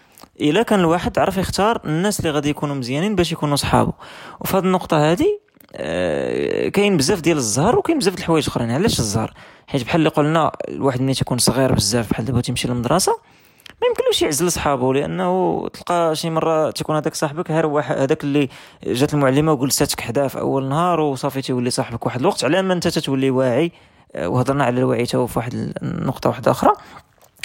إلا 0.41 0.63
كان 0.63 0.81
الواحد 0.81 1.19
عرف 1.19 1.37
يختار 1.37 1.81
الناس 1.85 2.21
اللي 2.21 2.31
غادي 2.31 2.51
يكونوا 2.51 2.75
مزيانين 2.75 3.15
باش 3.15 3.33
يكونوا 3.33 3.57
صحابه 3.57 3.93
وفي 4.41 4.57
هذه 4.57 4.65
النقطة 4.65 5.13
هذه 5.13 5.39
آه 5.75 6.69
كاين 6.69 6.97
بزاف 6.97 7.21
ديال 7.21 7.37
الزهر 7.37 7.79
وكاين 7.79 7.99
بزاف 7.99 8.15
الحوايج 8.19 8.49
أخرين. 8.49 8.71
علاش 8.71 8.99
الزهر؟ 9.01 9.35
حيت 9.67 9.85
بحال 9.85 10.01
اللي 10.01 10.11
قلنا 10.11 10.53
الواحد 10.69 11.01
ملي 11.03 11.15
تيكون 11.15 11.39
صغير 11.39 11.73
بزاف 11.73 12.11
بحال 12.11 12.25
دابا 12.25 12.41
تيمشي 12.41 12.69
للمدرسة 12.69 13.19
ما 13.83 13.89
يمكنلوش 13.89 14.23
يعزل 14.23 14.53
صحابه 14.53 14.95
لأنه 14.95 15.69
تلقى 15.69 16.17
شي 16.17 16.31
مرة 16.31 16.71
تيكون 16.71 16.97
هذاك 16.97 17.15
صاحبك 17.15 17.51
واحد 17.51 17.99
هذاك 17.99 18.25
اللي 18.25 18.49
جات 18.85 19.15
المعلمة 19.15 19.53
وجلستك 19.53 20.01
حداه 20.01 20.27
في 20.27 20.39
أول 20.41 20.69
نهار 20.69 21.01
وصافي 21.01 21.43
تيولي 21.43 21.71
صاحبك 21.71 22.07
واحد 22.07 22.21
الوقت 22.21 22.45
على 22.45 22.63
ما 22.63 22.75
أنت 22.75 22.89
تتولي 22.89 23.31
واعي 23.31 23.73
آه، 24.15 24.29
وهضرنا 24.29 24.65
على 24.65 24.81
الوعي 24.81 25.07
تو 25.07 25.27
في 25.27 25.39
واحد 25.39 25.73
النقطه 25.83 26.29
واحدة 26.29 26.51
أخرى 26.51 26.73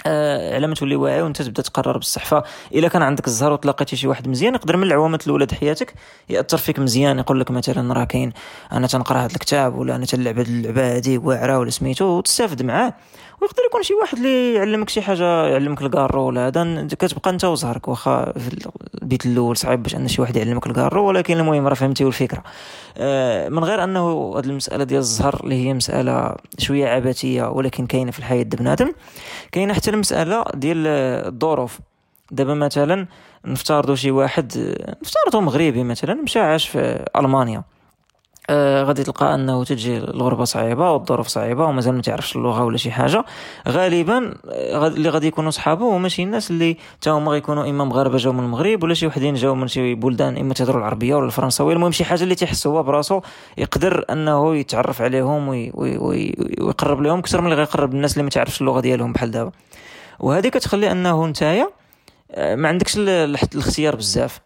آه 0.06 0.54
على 0.54 0.66
ما 0.66 0.74
تولي 0.74 0.96
واعي 0.96 1.22
وأنت 1.22 1.42
تبدأ 1.42 1.62
تقرر 1.62 1.98
بصح 1.98 2.24
فاذا 2.24 2.88
كان 2.88 3.02
عندك 3.02 3.26
الزهر 3.26 3.52
وتلاقيتي 3.52 3.96
شي 3.96 4.08
واحد 4.08 4.28
مزيان 4.28 4.54
يقدر 4.54 4.76
من 4.76 4.82
العوامات 4.82 5.26
الأولى 5.26 5.46
حياتك 5.60 5.94
يأثر 6.28 6.56
فيك 6.58 6.78
مزيان 6.78 7.18
يقول 7.18 7.40
لك 7.40 7.50
مثلا 7.50 7.94
راه 7.94 8.04
كاين 8.04 8.32
أنا 8.72 8.86
تنقرأ 8.86 9.18
هذا 9.18 9.32
الكتاب 9.32 9.78
ولا 9.78 9.96
أنا 9.96 10.06
تنلعب 10.06 10.38
هذه 10.38 10.48
اللعبة 10.48 10.96
هذه 10.96 11.18
واعره 11.18 11.58
ولا 11.58 11.70
سميتو 11.70 12.04
وتستافد 12.04 12.62
معاه. 12.62 12.94
ويقدر 13.42 13.62
يكون 13.66 13.82
شي 13.82 13.94
واحد 13.94 14.16
اللي 14.16 14.54
يعلمك 14.54 14.88
شي 14.88 15.02
حاجة 15.02 15.46
يعلمك 15.46 15.82
الكارو 15.82 16.22
ولا 16.22 16.46
هذا 16.46 16.86
كتبقى 16.86 17.30
انت 17.30 17.44
وزهرك 17.44 17.88
واخا 17.88 18.32
في 18.32 18.66
البيت 19.02 19.26
الأول 19.26 19.56
صعيب 19.56 19.82
باش 19.82 19.94
أن 19.96 20.08
شي 20.08 20.22
واحد 20.22 20.36
يعلمك 20.36 20.66
الكارو 20.66 21.08
ولكن 21.08 21.36
المهم 21.36 21.66
راه 21.66 21.74
فهمتي 21.74 22.04
الفكرة 22.04 22.42
آه، 22.98 23.48
من 23.48 23.64
غير 23.64 23.84
أنه 23.84 24.34
هذه 24.38 24.44
المسألة 24.44 24.84
ديال 24.84 25.00
الزهر 25.00 25.40
اللي 25.44 25.66
هي 25.66 25.74
مسألة 25.74 26.36
شوية 26.58 26.88
عبثية 26.88 27.50
ولكن 27.50 27.86
كاينة 27.86 28.10
في 28.10 28.18
الحياة 28.18 28.42
بنادم 28.42 28.92
كاينة 29.52 29.74
حتى 29.74 29.90
المسألة 29.90 30.44
ديال 30.54 30.86
الظروف. 30.86 31.78
دابا 32.30 32.54
مثلا 32.54 33.06
نفترضوا 33.44 33.94
شي 33.94 34.10
واحد 34.10 34.76
نفترضوا 35.02 35.40
مغربي 35.40 35.82
مثلا 35.84 36.14
مشى 36.14 36.38
عاش 36.38 36.68
في 36.68 37.04
ألمانيا. 37.16 37.62
آه 38.50 38.82
غادي 38.84 39.04
تلقى 39.04 39.34
أنه 39.34 39.64
تجي 39.64 39.96
الغربة 39.98 40.44
صعيبة 40.44 40.92
والظروف 40.92 41.26
صعيبة 41.26 41.64
ومازال 41.64 41.94
ما 41.94 42.02
تعرفش 42.02 42.36
اللغة 42.36 42.64
ولا 42.64 42.76
شي 42.76 42.90
حاجة. 42.90 43.24
غالبا 43.68 44.34
آه، 44.50 44.86
اللي 44.86 45.08
غادي 45.08 45.26
يكونوا 45.26 45.50
صحابه 45.50 45.96
هما 45.96 46.08
شي 46.08 46.22
الناس 46.22 46.50
اللي 46.50 46.76
تا 47.00 47.10
هما 47.10 47.32
غيكونوا 47.32 47.70
إما 47.70 47.84
مغاربه 47.84 48.16
جاو 48.16 48.32
من 48.32 48.44
المغرب 48.44 48.82
ولا 48.82 48.94
شي 48.94 49.06
وحدين 49.06 49.34
جاو 49.34 49.54
من 49.54 49.68
شي 49.68 49.94
بلدان 49.94 50.36
إما 50.36 50.54
تهضروا 50.54 50.80
العربية 50.80 51.14
ولا 51.14 51.26
الفرنساوية. 51.26 51.74
المهم 51.74 51.92
شي 51.92 52.04
حاجة 52.04 52.22
اللي 52.22 52.34
تيحس 52.34 52.66
هو 52.66 52.82
براسو 52.82 53.20
يقدر 53.58 54.04
أنه 54.10 54.56
يتعرف 54.56 55.02
عليهم 55.02 55.48
ويقرب 55.48 57.00
لهم 57.02 57.18
أكثر 57.18 57.40
من 57.40 57.46
اللي 57.46 57.56
غيقرب 57.56 57.94
الناس 57.94 58.12
اللي 58.12 58.22
ما 58.22 58.30
تعرفش 58.30 58.60
اللغة 58.60 58.80
ديالهم 58.80 59.12
بحال 59.12 59.30
دابا. 59.30 59.50
وهذه 60.20 60.48
كتخلي 60.48 60.90
أنه 60.92 61.26
نتايا 61.26 61.68
ما 62.38 62.68
عندكش 62.68 62.98
الاختيار 62.98 63.96
بزاف. 63.96 64.40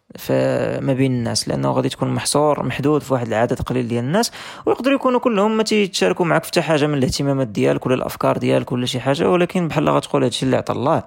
ما 0.81 0.93
بين 0.93 1.13
الناس 1.13 1.49
لأنه 1.49 1.71
غادي 1.71 1.89
تكون 1.89 2.09
محصور 2.09 2.63
محدود 2.63 3.03
في 3.03 3.13
واحد 3.13 3.27
العدد 3.27 3.61
قليل 3.61 3.89
ديال 3.89 4.05
الناس 4.05 4.33
ويقدروا 4.67 4.95
يكونوا 4.95 5.21
كلهم 5.21 5.57
ما 5.57 5.63
تيتشاركوا 5.63 6.27
معك 6.27 6.43
في 6.43 6.49
حتى 6.49 6.63
حاجة 6.63 6.87
من 6.87 6.99
الاهتمامات 6.99 7.49
ديالك 7.49 7.87
ولا 7.87 7.95
الأفكار 7.95 8.39
ديالك 8.39 8.73
ولا 8.73 8.87
شي 8.87 9.01
حاجة 9.01 9.31
ولكن 9.31 9.69
بحال 9.69 9.89
غتقول 9.89 10.23
هادشي 10.23 10.47
اللي 10.47 10.57
عطى 10.57 10.73
الله. 10.73 11.03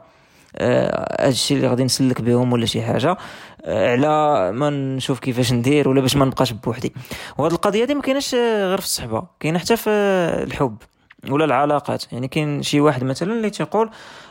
آه، 0.58 1.26
هادشي 1.28 1.54
اللي 1.54 1.68
غادي 1.68 1.84
نسلك 1.84 2.22
بهم 2.22 2.54
ولا 2.54 2.66
شي 2.66 2.82
حاجة. 2.82 3.18
آه، 3.66 3.92
على 3.92 4.52
ما 4.52 4.70
نشوف 4.70 5.20
كيفاش 5.20 5.54
ندير 5.54 5.90
ولا 5.90 6.02
باش 6.02 6.16
ما 6.16 6.26
نبقاش 6.26 6.52
بوحدي. 6.52 6.94
وهاد 7.38 7.52
القضية 7.52 7.86
دي 7.86 7.96
ما 7.96 8.02
كايناش 8.02 8.36
غير 8.36 8.78
في 8.78 8.86
الصحبة 8.86 9.24
كاينة 9.40 9.60
حتى 9.60 9.78
في 9.78 9.90
الحب. 10.44 10.78
ولا 11.30 11.46
العلاقات. 11.46 12.14
يعني 12.14 12.28
كاين 12.28 12.62
شي 12.62 12.80
واحد 12.80 13.04
مثلا 13.04 13.34
اللي 13.34 13.50
تيقول 13.50 13.90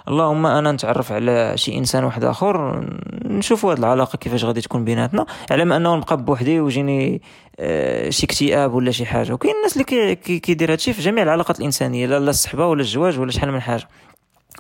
اللهم 0.09 0.47
أنا 0.47 0.73
نتعرف 0.73 1.13
على 1.13 1.53
شي 1.57 1.79
إنسان 1.79 2.05
واحد 2.05 2.25
آخر 2.25 2.85
نشوف 3.25 3.67
هاد 3.67 3.79
العلاقة 3.79 4.17
كيفاش 4.17 4.45
غادي 4.45 4.61
تكون 4.61 4.85
بيناتنا 4.85 5.27
على 5.51 5.65
ما 5.65 5.77
انه 5.77 5.97
نبقى 5.97 6.17
بوحدي 6.17 6.61
ويجيني 6.61 7.23
آه 7.61 8.11
شي 8.11 8.27
اكتئاب 8.27 8.75
ولا 8.75 8.91
شي 8.91 9.07
حاجة. 9.07 9.33
وكاين 9.33 9.55
الناس 9.57 9.73
اللي 9.73 9.85
كيدير 9.85 10.39
كي 10.39 10.73
هادشي 10.73 10.93
في 10.93 11.03
جميع 11.03 11.23
العلاقات 11.23 11.61
الإنسانية 11.61 12.07
لا 12.07 12.19
الصحبة 12.19 12.67
ولا 12.67 12.81
الزواج 12.81 13.19
ولا 13.19 13.31
شحال 13.31 13.53
من 13.53 13.61
حاجة. 13.61 13.89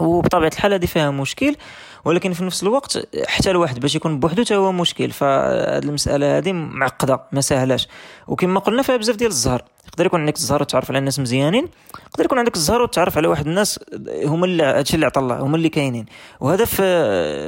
وبطبيعة 0.00 0.48
الحال 0.48 0.72
هذه 0.72 0.86
فيها 0.86 1.10
مشكل 1.10 1.56
ولكن 2.04 2.32
في 2.32 2.44
نفس 2.44 2.62
الوقت 2.62 3.08
حتى 3.26 3.50
الواحد 3.50 3.80
باش 3.80 3.94
يكون 3.94 4.20
بوحدو 4.20 4.44
هو 4.52 4.72
مشكل. 4.72 5.10
فهاد 5.10 5.84
المسألة 5.84 6.38
هذه 6.38 6.52
معقدة 6.52 7.20
ما 7.32 7.40
سهلاش. 7.40 7.88
وكما 8.28 8.60
قلنا 8.60 8.82
فيها 8.82 8.96
بزاف 8.96 9.16
ديال 9.16 9.30
الزهر. 9.30 9.62
يقدر 9.92 10.06
يكون 10.06 10.20
عندك 10.20 10.36
الزهر 10.36 10.62
وتعرف 10.62 10.90
على 10.90 10.98
الناس 10.98 11.18
مزيانين 11.20 11.68
يقدر 12.10 12.24
يكون 12.24 12.38
عندك 12.38 12.54
الزهر 12.54 12.82
وتعرف 12.82 13.16
على 13.16 13.28
واحد 13.28 13.46
الناس 13.46 13.80
هما 14.24 14.46
اللي 14.46 14.62
هادشي 14.62 14.94
اللي 14.94 15.06
عطى 15.06 15.20
الله 15.20 15.40
هما 15.40 15.56
اللي 15.56 15.68
كاينين. 15.68 16.06
وهذا 16.40 16.64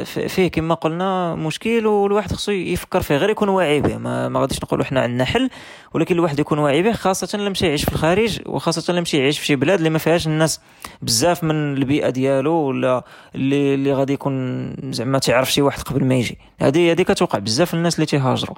فيه 0.04 0.48
كما 0.48 0.74
قلنا 0.74 1.34
مشكل 1.34 1.86
والواحد 1.86 2.32
خصو 2.32 2.52
يفكر 2.52 3.00
فيه 3.00 3.16
غير 3.16 3.30
يكون 3.30 3.48
واعي 3.48 3.80
به. 3.80 3.96
ما, 3.96 4.28
ما 4.28 4.40
غاديش 4.40 4.62
نقولوا 4.62 4.84
حنا 4.84 5.00
عندنا 5.00 5.24
حل 5.24 5.50
ولكن 5.94 6.14
الواحد 6.14 6.38
يكون 6.40 6.58
واعي 6.58 6.82
به 6.82 6.92
خاصة 6.92 7.38
لما 7.38 7.48
مشى 7.50 7.66
يعيش 7.66 7.84
في 7.84 7.92
الخارج 7.92 8.40
وخاصة 8.46 8.92
لما 8.92 9.00
مشى 9.00 9.18
يعيش 9.18 9.38
في 9.38 9.46
شي 9.46 9.56
بلاد 9.56 9.78
اللي 9.78 9.90
ما 9.90 9.98
فيهاش 9.98 10.26
الناس 10.26 10.60
بزاف 11.02 11.44
من 11.44 11.74
البيئة 11.74 12.10
ديالو 12.10 12.52
ولا 12.52 13.04
اللي 13.34 13.74
اللي 13.74 13.92
غادي 13.92 14.12
يكون 14.12 14.92
زعما 14.92 15.18
تعرف 15.18 15.52
شي 15.52 15.62
واحد 15.62 15.82
قبل 15.82 16.04
ما 16.04 16.14
يجي. 16.14 16.38
هذه 16.60 16.92
هذه 16.92 17.02
كتوقع 17.02 17.38
بزاف 17.38 17.74
الناس 17.74 17.94
اللي 17.94 18.06
تيهاجروا 18.06 18.56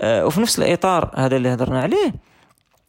أه 0.00 0.26
وفي 0.26 0.40
نفس 0.40 0.58
الإطار 0.58 1.10
هذا 1.14 1.36
اللي 1.36 1.54
هضرنا 1.54 1.82
عليه 1.82 2.31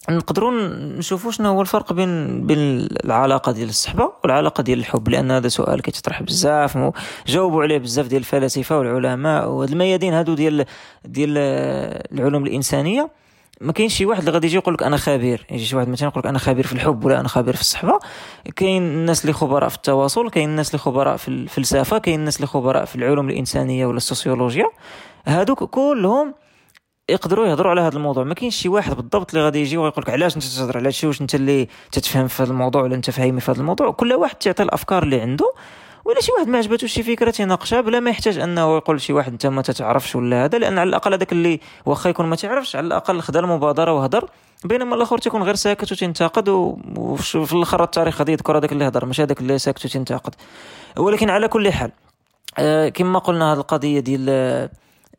نقدروا 0.09 0.51
نشوفوا 0.97 1.31
شنو 1.31 1.49
هو 1.49 1.61
الفرق 1.61 1.93
بين 1.93 2.41
بين 2.47 2.87
العلاقة 3.05 3.51
ديال 3.51 3.69
الصحبة 3.69 4.11
والعلاقة 4.23 4.63
ديال 4.63 4.79
الحب 4.79 5.09
لأن 5.09 5.31
هذا 5.31 5.47
سؤال 5.47 5.81
كيتطرح 5.81 6.23
بزاف 6.23 6.91
جاوبوا 7.27 7.63
عليه 7.63 7.77
بزاف 7.77 8.07
ديال 8.07 8.19
الفلاسفة 8.19 8.79
والعلماء 8.79 9.49
وهاد 9.49 9.69
الميادين 9.71 10.13
هادو 10.13 10.33
ديال 10.33 10.65
ديال 11.05 11.37
العلوم 12.13 12.45
الإنسانية. 12.45 13.09
ما 13.61 13.71
كاينش 13.71 13.93
شي 13.97 14.05
واحد 14.05 14.19
اللي 14.19 14.31
غادي 14.31 14.47
يجي 14.47 14.55
يقول 14.55 14.73
لك 14.73 14.83
أنا 14.83 14.97
خبير 14.97 15.45
يجي 15.51 15.65
شي 15.65 15.75
واحد 15.75 15.87
مثلا 15.87 16.07
يقول 16.09 16.19
لك 16.19 16.25
أنا 16.25 16.39
خبير 16.39 16.67
في 16.67 16.73
الحب 16.73 17.05
ولا 17.05 17.19
أنا 17.19 17.27
خبير 17.27 17.55
في 17.55 17.61
الصحبة. 17.61 17.99
كاين 18.55 18.83
الناس 18.83 19.21
اللي 19.21 19.33
خبراء 19.33 19.69
في 19.69 19.75
التواصل 19.75 20.29
كاين 20.29 20.49
الناس 20.49 20.67
اللي 20.67 20.79
خبراء 20.79 21.17
في 21.17 21.27
الفلسفة 21.27 21.97
كاين 21.97 22.19
الناس 22.19 22.35
اللي 22.35 22.47
خبراء 22.47 22.85
في 22.85 22.95
العلوم 22.95 23.29
الإنسانية 23.29 23.85
ولا 23.85 23.97
السوسيولوجيا. 23.97 24.65
هادوك 25.27 25.63
كلهم 25.63 26.33
يقدروا 27.09 27.47
يهضروا 27.47 27.71
على 27.71 27.81
هذا 27.81 27.97
الموضوع. 27.97 28.23
ما 28.23 28.33
كاينش 28.33 28.55
شي 28.55 28.69
واحد 28.69 28.95
بالضبط 28.95 29.33
اللي 29.33 29.45
غادي 29.45 29.61
يجي 29.61 29.77
ويقول 29.77 30.03
لك 30.03 30.09
علاش 30.09 30.35
انت 30.35 30.43
تهضر 30.43 30.77
على 30.77 30.87
هادشي 30.87 31.07
واش 31.07 31.21
انت 31.21 31.35
اللي 31.35 31.67
تتفهم 31.91 32.27
في 32.27 32.43
هذا 32.43 32.51
الموضوع 32.51 32.81
ولا 32.81 32.95
انت 32.95 33.09
فاهمي 33.09 33.39
في 33.39 33.51
هذا 33.51 33.59
الموضوع. 33.59 33.91
كل 33.91 34.13
واحد 34.13 34.35
تعطي 34.35 34.63
الأفكار 34.63 35.03
اللي 35.03 35.21
عنده 35.21 35.53
ولا 36.05 36.21
شي 36.21 36.31
واحد 36.31 36.47
ما 36.47 36.57
عجبته 36.57 36.87
شي 36.87 37.03
فكرة 37.03 37.31
تيناقشها 37.31 37.81
بلا 37.81 37.99
ما 37.99 38.09
يحتاج 38.09 38.37
أنه 38.37 38.75
يقول 38.77 39.01
شي 39.01 39.13
واحد 39.13 39.31
أنت 39.31 39.45
ما 39.45 39.61
تتعرفش 39.61 40.15
ولا 40.15 40.45
هذا 40.45 40.57
لأن 40.57 40.79
على 40.79 40.89
الأقل 40.89 41.13
هذاك 41.13 41.31
اللي 41.31 41.59
واخا 41.85 42.09
يكون 42.09 42.25
ما 42.25 42.35
تعرفش 42.35 42.75
على 42.75 42.87
الأقل 42.87 43.21
خدا 43.21 43.39
المبادرة 43.39 43.93
وهضر. 43.93 44.29
بينما 44.63 44.95
الآخر 44.95 45.17
تيكون 45.17 45.43
غير 45.43 45.55
ساكت 45.55 45.91
وتنتقد 45.91 46.49
وفي 46.97 47.53
الآخر 47.53 47.83
التاريخ 47.83 48.19
غادي 48.19 48.31
يذكر 48.31 48.57
هذاك 48.57 48.71
اللي 48.71 48.87
هضر 48.87 49.05
ماشي 49.05 49.23
هذاك 49.23 49.39
اللي 49.39 49.59
ساكت 49.59 49.85
وتنتقد. 49.85 50.35
ولكن 50.97 51.29
على 51.29 51.47
كل 51.47 51.71
حال 51.71 51.91
آه 52.57 52.89
كما 52.89 53.19
قلنا 53.19 53.53
هذه 53.53 53.57
القضية 53.57 53.99
ديال 53.99 54.69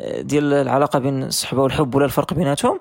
ديال 0.01 0.53
العلاقة 0.53 0.99
بين 0.99 1.23
الصحبة 1.23 1.63
والحب 1.63 1.95
ولا 1.95 2.05
الفرق 2.05 2.35
بيناتهم 2.35 2.79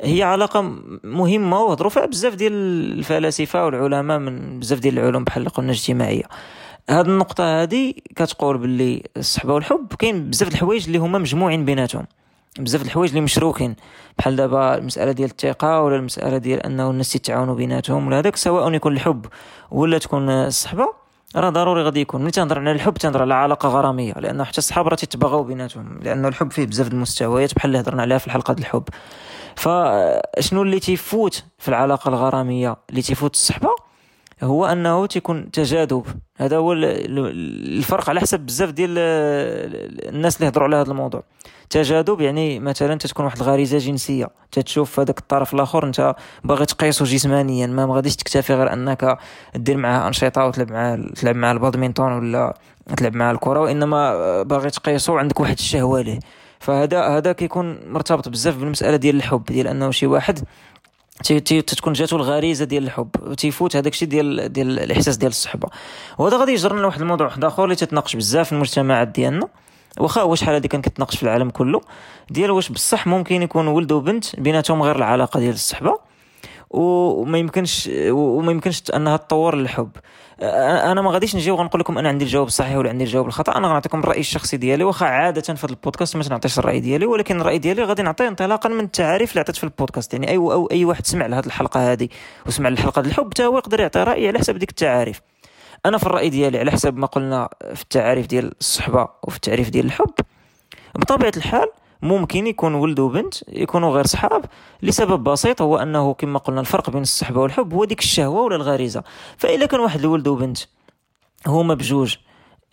هي 0.00 0.22
علاقة 0.22 0.60
مهمة 1.04 1.60
وهضروا 1.60 1.90
فيها 1.90 2.06
بزاف 2.06 2.34
ديال 2.34 2.52
الفلاسفة 2.98 3.64
والعلماء 3.64 4.18
من 4.18 4.60
بزاف 4.60 4.78
ديال 4.78 4.98
العلوم 4.98 5.24
بحال 5.24 5.48
قلنا 5.48 5.72
اجتماعيه 5.72 6.22
هاد 6.90 7.08
النقطة 7.08 7.44
هادي 7.44 8.02
كتقول 8.16 8.58
باللي 8.58 9.02
الصحبة 9.16 9.54
والحب 9.54 9.92
كاين 9.98 10.30
بزاف 10.30 10.48
الحوايج 10.48 10.86
اللي 10.86 10.98
هما 10.98 11.18
مجموعين 11.18 11.64
بيناتهم 11.64 12.06
بزاف 12.58 12.82
الحوايج 12.82 13.10
اللي 13.10 13.20
مشروكين. 13.20 13.76
بحال 14.18 14.36
دابا 14.36 14.74
المسألة 14.78 15.12
ديال 15.12 15.30
الثقة 15.30 15.82
ولا 15.82 15.96
المسألة 15.96 16.38
ديال 16.38 16.66
أنه 16.66 16.90
الناس 16.90 17.16
يتعاونوا 17.16 17.54
بيناتهم 17.54 18.06
ولا 18.06 18.18
هذاك 18.18 18.36
سواء 18.36 18.72
يكون 18.72 18.92
الحب 18.92 19.26
ولا 19.70 19.98
تكون 19.98 20.30
الصحبة. 20.30 21.03
راه 21.36 21.50
ضروري 21.50 21.82
غادي 21.82 22.00
يكون. 22.00 22.22
ملي 22.22 22.30
تنهضر 22.30 22.58
على 22.58 22.72
الحب 22.72 22.94
تنهضر 22.94 23.22
على 23.22 23.34
علاقة 23.34 23.68
غرامية. 23.68 24.12
لأنه 24.12 24.44
حتى 24.44 24.58
الصحاب 24.58 24.88
راه 24.88 24.96
تيتبغاو 24.96 25.44
بيناتهم. 25.44 25.98
لأنه 26.02 26.28
الحب 26.28 26.52
فيه 26.52 26.66
بزاف 26.66 26.88
المستويات 26.88 27.54
بحال 27.54 27.70
اللي 27.70 27.80
هضرنا 27.80 28.02
عليها 28.02 28.18
في 28.18 28.26
الحلقة 28.26 28.54
ديال 28.54 28.66
الحب. 28.66 28.84
فشنو 29.56 30.62
اللي 30.62 30.80
تيفوت 30.80 31.44
في 31.58 31.68
العلاقة 31.68 32.08
الغرامية؟ 32.08 32.76
اللي 32.90 33.02
تيفوت 33.02 33.34
الصحبة؟ 33.34 33.70
هو 34.42 34.66
أنه 34.66 35.06
تيكون 35.06 35.50
تجاذب. 35.50 36.04
هذا 36.36 36.56
هو 36.56 36.72
الفرق 36.72 38.10
على 38.10 38.20
حسب 38.20 38.40
بزاف 38.40 38.70
ديال 38.70 38.90
الناس 40.08 40.36
اللي 40.36 40.48
هضروا 40.48 40.66
على 40.66 40.76
هذا 40.76 40.90
الموضوع. 40.90 41.22
تجاذب 41.70 42.20
يعني 42.20 42.60
مثلا 42.60 42.94
تتكون 42.98 43.24
واحد 43.24 43.40
الغريزة 43.40 43.78
جنسية. 43.78 44.28
تتشوف 44.52 45.00
هذاك 45.00 45.18
الطرف 45.18 45.54
الآخر 45.54 45.86
أنت 45.86 46.14
باغي 46.44 46.66
تقيسه 46.66 47.04
جسمانيا 47.04 47.66
ما 47.66 47.94
غاديش 47.94 48.16
تكتفي 48.16 48.54
غير 48.54 48.72
أنك 48.72 49.18
دير 49.54 49.76
معاه 49.76 50.08
أنشطة 50.08 50.46
وتلعب 50.46 50.70
معاه 50.72 50.96
تلعب 51.14 51.36
معاه 51.36 51.52
البادمنتون 51.52 52.12
ولا 52.12 52.54
تلعب 52.96 53.14
معاه 53.14 53.32
الكرة 53.32 53.60
وإنما 53.60 54.42
باغي 54.42 54.70
تقيسه 54.70 55.18
عندك 55.18 55.40
واحد 55.40 55.58
الشهوة 55.58 56.00
ليه. 56.00 56.18
فهذا 56.60 57.02
هذا 57.02 57.32
كيكون 57.32 57.78
مرتبط 57.86 58.28
بزاف 58.28 58.56
بالمسألة 58.56 58.96
ديال 58.96 59.16
الحب 59.16 59.44
ديال 59.44 59.68
أنه 59.68 59.90
شي 59.90 60.06
واحد 60.06 60.38
تتكون 61.22 61.92
جاتو 61.92 62.16
الغريزة 62.16 62.64
ديال 62.64 62.84
الحب 62.84 63.34
تيفوت 63.38 63.76
هذاك 63.76 63.92
الشيء 63.92 64.08
ديال 64.08 64.52
ديال 64.52 64.78
الإحساس 64.78 65.16
ديال 65.16 65.30
الصحبة. 65.30 65.68
وهذا 66.18 66.36
غادي 66.36 66.52
يجرنا 66.52 66.80
لواحد 66.80 67.00
الموضوع 67.00 67.26
واحد 67.26 67.44
آخر 67.44 67.64
اللي 67.64 67.76
تتناقش 67.76 68.16
بزاف 68.16 68.46
في 68.46 68.52
المجتمعات 68.52 69.08
ديالنا. 69.08 69.48
واخا 69.98 70.20
هو 70.20 70.34
شحال 70.34 70.54
هذه 70.54 70.66
كان 70.66 70.82
كتناقش 70.82 71.16
في 71.16 71.22
العالم 71.22 71.50
كله؟ 71.50 71.80
ديال 72.30 72.50
واش 72.50 72.68
بصح 72.68 73.06
ممكن 73.06 73.42
يكون 73.42 73.66
ولد 73.66 73.92
وبنت 73.92 74.40
بيناتهم 74.40 74.82
غير 74.82 74.96
العلاقة 74.96 75.40
ديال 75.40 75.54
الصحبة؟ 75.54 75.98
وما 76.74 77.38
يمكنش 77.38 77.90
وما 78.08 78.52
يمكنش 78.52 78.82
أنها 78.94 79.16
تطور 79.16 79.56
للحب. 79.56 79.90
أنا 80.42 81.02
ما 81.02 81.10
غاديش 81.10 81.36
نجي 81.36 81.50
وغنقول 81.50 81.80
لكم 81.80 81.98
أنا 81.98 82.08
عندي 82.08 82.24
الجواب 82.24 82.46
الصحيح 82.46 82.76
ولا 82.76 82.88
عندي 82.88 83.04
الجواب 83.04 83.26
الخطا 83.26 83.56
أنا 83.56 83.68
غنعطيكم 83.68 83.98
الراي 83.98 84.20
الشخصي 84.20 84.56
ديالي 84.56 84.84
واخا 84.84 85.06
عاده 85.06 85.54
في 85.54 85.64
البودكاست 85.64 86.16
ما 86.16 86.22
تنعطيش 86.22 86.58
الراي 86.58 86.80
ديالي 86.80 87.06
ولكن 87.06 87.40
الراي 87.40 87.58
ديالي 87.58 87.84
غادي 87.84 88.02
نعطيه 88.02 88.28
انطلاقا 88.28 88.68
من 88.68 88.84
التعاريف 88.84 89.30
اللي 89.30 89.40
عطيت 89.40 89.56
في 89.56 89.64
البودكاست 89.64 90.12
يعني 90.12 90.30
اي 90.30 90.36
أو 90.36 90.66
اي 90.66 90.84
واحد 90.84 91.06
سمع 91.06 91.26
لهذه 91.26 91.46
الحلقة 91.46 91.92
هذه 91.92 92.08
وسمع 92.46 92.68
الحلقة 92.68 93.02
ديال 93.02 93.12
الحب 93.12 93.26
حتى 93.26 93.46
هو 93.46 93.58
يقدر 93.58 93.80
يعطي 93.80 94.02
راي 94.02 94.28
على 94.28 94.38
حسب 94.38 94.56
ديك 94.58 94.70
التعاريف 94.70 95.20
أنا 95.86 95.98
في 95.98 96.06
الراي 96.06 96.28
ديالي 96.28 96.58
على 96.58 96.70
حسب 96.70 96.96
ما 96.96 97.06
قلنا 97.06 97.48
في 97.74 97.82
التعاريف 97.82 98.26
ديال 98.26 98.52
الصحبه 98.60 99.08
وفي 99.22 99.36
التعريف 99.36 99.70
ديال 99.70 99.86
الحب 99.86 100.14
بطبيعه 100.94 101.32
الحال 101.36 101.68
ممكن 102.02 102.46
يكون 102.46 102.74
ولد 102.74 103.00
وبنت 103.00 103.34
يكونوا 103.48 103.94
غير 103.94 104.06
صحاب. 104.06 104.44
لسبب 104.82 105.24
بسيط 105.24 105.62
هو 105.62 105.76
أنه 105.76 106.14
كما 106.14 106.38
قلنا 106.38 106.60
الفرق 106.60 106.90
بين 106.90 107.02
الصحبة 107.02 107.40
والحب 107.40 107.74
هو 107.74 107.84
ديك 107.84 107.98
الشهوة 107.98 108.42
ولا 108.42 108.56
الغريزة. 108.56 109.02
فاذا 109.36 109.66
كان 109.66 109.80
واحد 109.80 110.00
الولد 110.00 110.28
وبنت 110.28 110.58
هما 111.46 111.74
بجوج 111.74 112.16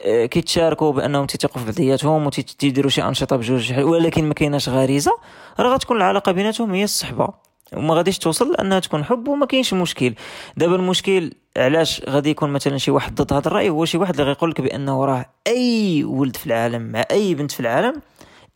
آه، 0.01 0.25
كيتشاركوا 0.25 0.91
بأنهم 0.91 1.25
تيثقوا 1.25 1.61
في 1.61 1.65
بعضياتهم 1.65 2.25
وتيديروا 2.25 2.89
شي 2.89 3.03
أنشطة 3.03 3.35
بجوج 3.35 3.73
ولكن 3.79 4.27
ما 4.27 4.33
كايناش 4.33 4.69
غريزة 4.69 5.11
راه 5.59 5.73
غتكون 5.73 5.97
العلاقة 5.97 6.31
بيناتهم 6.31 6.73
هي 6.73 6.83
الصحبة. 6.83 7.27
وما 7.73 7.93
غاديش 7.93 8.17
توصل 8.17 8.51
لأنها 8.51 8.79
تكون 8.79 9.03
حب 9.03 9.27
وما 9.27 9.45
كاينش 9.45 9.73
مشكل. 9.73 10.13
دابا 10.57 10.75
المشكل 10.75 11.33
علاش 11.57 12.01
غادي 12.09 12.29
يكون 12.29 12.49
مثلا 12.49 12.77
شي 12.77 12.91
واحد 12.91 13.15
ضد 13.15 13.33
هذا 13.33 13.47
الرأي؟ 13.47 13.69
هو 13.69 13.85
شي 13.85 13.97
واحد 13.97 14.13
اللي 14.13 14.23
غيقول 14.23 14.49
لك 14.49 14.61
بأنه 14.61 15.05
راه 15.05 15.25
أي 15.47 16.03
ولد 16.03 16.35
في 16.35 16.45
العالم 16.45 16.81
مع 16.81 17.05
أي 17.11 17.35
بنت 17.35 17.51
في 17.51 17.59
العالم 17.59 18.01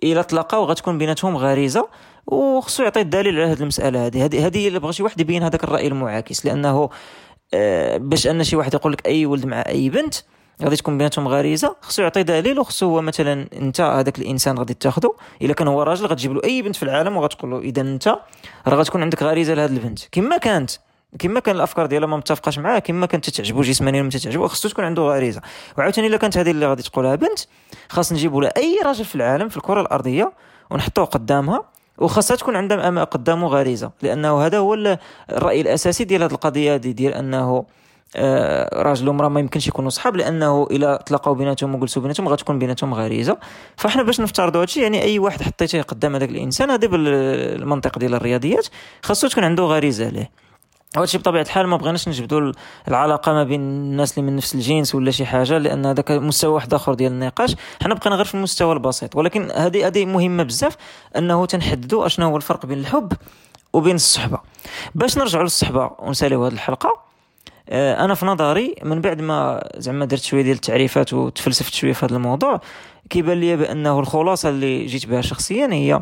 الا 0.03 0.21
تلاقاو 0.21 0.65
غتكون 0.65 0.97
بيناتهم 0.97 1.37
غريزة 1.37 1.87
وخصو 2.27 2.83
يعطي 2.83 3.01
الدليل 3.01 3.39
على 3.39 3.51
هذه 3.51 3.61
المسألة 3.61 4.05
هذه 4.05 4.25
هذه 4.25 4.45
هذه 4.45 4.67
اللي 4.67 4.79
بغى 4.79 4.93
شي 4.93 5.03
واحد 5.03 5.21
يبين 5.21 5.43
هذاك 5.43 5.63
الرأي 5.63 5.87
المعاكس 5.87 6.45
لأنه 6.45 6.89
آه، 7.53 7.97
باش 7.97 8.27
أن 8.27 8.43
شي 8.43 8.55
واحد 8.55 8.73
يقول 8.73 8.91
لك 8.91 9.07
أي 9.07 9.25
ولد 9.25 9.45
مع 9.45 9.63
أي 9.67 9.89
بنت 9.89 10.15
غادي 10.63 10.75
تكون 10.75 10.97
بيناتهم 10.97 11.27
غريزة. 11.27 11.75
خصو 11.81 12.01
يعطي 12.01 12.23
دليل 12.23 12.59
وخصو 12.59 12.85
هو 12.85 13.01
مثلا 13.01 13.47
أنت 13.53 13.81
هذاك 13.81 14.19
الإنسان 14.19 14.57
غادي 14.57 14.73
تاخذه 14.73 15.15
إلا 15.41 15.53
كان 15.53 15.67
هو 15.67 15.83
راجل 15.83 16.05
غتجيب 16.05 16.33
له 16.33 16.41
أي 16.43 16.61
بنت 16.61 16.75
في 16.75 16.83
العالم 16.83 17.17
وغتقول 17.17 17.51
له 17.51 17.59
إذا 17.59 17.81
أنت 17.81 18.07
راه 18.67 18.75
غتكون 18.75 19.01
عندك 19.01 19.23
غريزة 19.23 19.53
لهذه 19.53 19.71
البنت. 19.71 19.99
كما 20.11 20.37
كانت. 20.37 20.71
كما 21.19 21.39
كان 21.39 21.55
الأفكار 21.55 21.85
ديالها 21.85 22.07
ما 22.07 22.17
متفقاش 22.17 22.59
معاه 22.59 22.79
كما 22.79 23.05
كانت 23.05 23.29
تتعجبو 23.29 23.61
جسمانيا 23.61 24.01
ما 24.01 24.09
تتعجبو 24.09 24.47
خصو 24.47 24.69
تكون 24.69 24.85
عنده 24.85 25.01
غريزة. 25.01 25.41
وعاوتاني 25.77 26.07
إلا 26.07 26.17
كانت 26.17 26.37
هذه 26.37 26.51
اللي 26.51 26.67
غادي 26.67 26.83
تقولها 26.83 27.15
بنت 27.15 27.39
خاص 27.89 28.13
نجيبوا 28.13 28.41
لها 28.41 28.51
أي 28.57 28.79
راجل 28.85 29.05
في 29.05 29.15
العالم 29.15 29.49
في 29.49 29.57
الكرة 29.57 29.81
الأرضية 29.81 30.31
ونحطوه 30.69 31.05
قدامها 31.05 31.63
وخاصها 31.97 32.37
تكون 32.37 32.55
عندها 32.55 33.03
قدامه 33.03 33.47
غريزة. 33.47 33.91
لأنه 34.01 34.45
هذا 34.45 34.57
هو 34.57 34.97
الرأي 35.29 35.61
الأساسي 35.61 36.03
ديال 36.03 36.23
هذه 36.23 36.31
القضية 36.31 36.77
دي 36.77 36.93
ديال 36.93 37.13
أنه 37.13 37.65
آه، 38.17 38.81
راجل 38.81 39.09
ومرأة 39.09 39.29
ما 39.29 39.39
يمكنش 39.39 39.67
يكونوا 39.67 39.89
صحاب 39.89 40.15
لأنه 40.15 40.67
إلا 40.71 41.03
تلاقاو 41.05 41.33
بيناتهم 41.33 41.75
وجلسوا 41.75 42.01
بيناتهم 42.01 42.29
غتكون 42.29 42.59
بيناتهم 42.59 42.93
غريزة. 42.93 43.37
فاحنا 43.77 44.03
باش 44.03 44.21
نفترضوا 44.21 44.61
هادشي 44.61 44.81
يعني 44.81 45.01
أي 45.01 45.19
واحد 45.19 45.41
حطيتيه 45.41 45.81
قدام 45.81 46.15
هذاك 46.15 46.29
الإنسان 46.29 46.69
هذا 46.69 46.87
بالمنطق 46.87 47.99
ديال 47.99 48.15
الرياضيات 48.15 48.67
خاصو 49.03 49.27
تكون 49.27 49.43
عنده 49.43 49.63
غريزة 49.63 50.09
ليه 50.09 50.44
هادشي 50.97 51.17
بطبيعة 51.17 51.41
الحال 51.41 51.67
ما 51.67 51.77
بغيناش 51.77 52.07
نجبدوا 52.09 52.51
العلاقة 52.87 53.33
ما 53.33 53.43
بين 53.43 53.61
الناس 53.61 54.17
اللي 54.17 54.31
من 54.31 54.35
نفس 54.35 54.55
الجنس 54.55 54.95
ولا 54.95 55.11
شي 55.11 55.25
حاجة 55.25 55.57
لأن 55.57 55.85
هذاك 55.85 56.11
مستوى 56.11 56.53
واحد 56.53 56.73
آخر 56.73 56.93
ديال 56.93 57.11
النقاش. 57.11 57.55
حنا 57.83 57.93
بقينا 57.93 58.15
غير 58.15 58.25
في 58.25 58.35
المستوى 58.35 58.73
البسيط 58.73 59.15
ولكن 59.15 59.51
هذه 59.51 59.87
هذه 59.87 60.05
مهمة 60.05 60.43
بزاف 60.43 60.77
أنه 61.17 61.45
تنحددوا 61.45 62.05
أشنو 62.05 62.29
هو 62.29 62.37
الفرق 62.37 62.65
بين 62.65 62.79
الحب 62.79 63.13
وبين 63.73 63.95
الصحبة. 63.95 64.39
باش 64.95 65.17
نرجعوا 65.17 65.43
للصحبة 65.43 65.91
ونساليو 65.99 66.45
هذه 66.45 66.53
الحلقة 66.53 67.05
آه، 67.69 68.05
أنا 68.05 68.13
في 68.13 68.25
نظري 68.25 68.75
من 68.83 69.01
بعد 69.01 69.21
ما 69.21 69.69
زعما 69.77 70.05
درت 70.05 70.21
شوية 70.21 70.41
ديال 70.41 70.55
التعريفات 70.55 71.13
وتفلسفت 71.13 71.73
شوية 71.73 71.93
في 71.93 72.05
هذا 72.05 72.15
الموضوع 72.15 72.61
كيبان 73.09 73.39
لي 73.39 73.55
بأنه 73.55 73.99
الخلاصة 73.99 74.49
اللي 74.49 74.85
جيت 74.85 75.05
بها 75.05 75.21
شخصيا 75.21 75.69
هي 75.71 76.01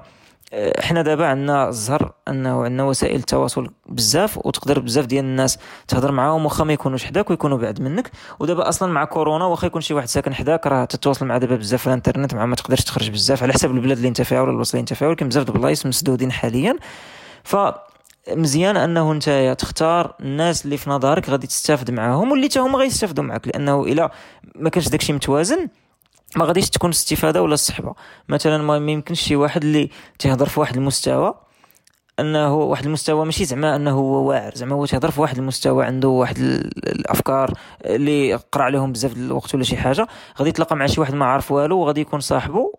آه، 0.56 0.82
حنا 0.82 1.02
دابا 1.02 1.26
عندنا 1.28 1.70
الزهر 1.70 2.14
انه 2.28 2.64
عندنا 2.64 2.84
وسائل 2.84 3.16
التواصل 3.16 3.70
بزاف 3.90 4.46
وتقدر 4.46 4.80
بزاف 4.80 5.06
ديال 5.06 5.26
الناس 5.26 5.58
تهضر 5.88 6.12
معاهم 6.12 6.46
واخا 6.46 6.64
ما 6.64 6.74
يكونوش 6.74 7.06
حداك 7.06 7.30
ويكونوا 7.30 7.58
بعد 7.58 7.82
منك. 7.82 8.12
ودابا 8.40 8.70
أصلا 8.70 8.92
مع 8.92 9.06
كورونا 9.06 9.46
واخا 9.46 9.68
يكون 9.68 9.82
شي 9.82 9.94
واحد 9.94 10.08
ساكن 10.08 10.34
حداك 10.34 10.68
راه 10.68 10.86
تتواصل 10.86 11.26
مع 11.26 11.38
دابا 11.38 11.56
بزاف 11.56 11.82
في 11.82 11.88
الإنترنت 11.88 12.34
مع 12.36 12.46
ما 12.46 12.56
تقدرش 12.56 12.82
تخرج 12.84 13.10
بزاف 13.10 13.44
على 13.44 13.54
حسب 13.54 13.72
البلاد 13.72 13.98
اللي 13.98 14.08
انت 14.08 14.22
فيها 14.22 14.42
ولا 14.42 14.52
البلاصه 14.52 14.72
اللي 14.72 14.82
انت 14.82 14.94
فيها 14.94 15.08
ولكن 15.08 15.28
بزاف 15.30 15.50
البلايص 15.50 15.86
مسدودين 15.86 16.32
حاليا. 16.32 16.76
ف 17.44 17.56
مزيان 18.32 18.78
أنه 18.78 19.12
انت 19.12 19.56
تختار 19.60 20.16
الناس 20.20 20.66
اللي 20.66 20.78
في 20.78 20.90
نظرك 20.90 21.30
غادي 21.30 21.48
تستافد 21.48 21.92
معاهم 21.92 22.32
واللي 22.32 22.46
حتى 22.50 22.60
هما 22.60 22.78
غيستافدوا 22.78 23.24
معك 23.24 23.48
لأنه 23.48 23.84
إلا 23.84 24.12
ما 24.56 24.70
كانش 24.70 24.90
داكشي 24.90 25.14
متوازن 25.14 25.68
ما 26.38 26.46
غاديش 26.46 26.70
تكون 26.70 26.90
استفادة 26.90 27.42
ولا 27.44 27.54
الصحبة. 27.54 27.94
مثلا 28.30 28.58
ما 28.58 28.92
يمكنش 28.92 29.22
شي 29.22 29.36
واحد 29.36 29.64
اللي 29.64 29.90
تيهضر 30.20 30.46
في 30.50 30.60
واحد 30.60 30.76
المستوى 30.76 31.34
انه 32.20 32.56
واحد 32.56 32.86
المستوى 32.86 33.26
ماشي 33.26 33.46
زعما 33.46 33.76
أنه 33.76 33.92
هو 33.92 34.30
واعر. 34.30 34.56
زعما 34.56 34.76
هو 34.76 34.86
تيهضر 34.86 35.12
في 35.12 35.22
واحد 35.22 35.38
المستوى 35.38 35.86
عنده 35.86 36.08
واحد 36.08 36.38
الأفكار 36.38 37.54
اللي 37.86 38.34
قرأ 38.34 38.64
عليهم 38.64 38.92
بزاف 38.92 39.14
الوقت 39.18 39.56
ولا 39.56 39.64
شي 39.64 39.78
حاجة. 39.78 40.08
غادي 40.40 40.50
يتلاقى 40.50 40.76
مع 40.76 40.86
شي 40.86 41.02
واحد 41.02 41.14
ما 41.14 41.26
عارف 41.26 41.52
والو 41.52 41.80
وغادي 41.80 42.02
يكون 42.02 42.20
صاحبه 42.20 42.74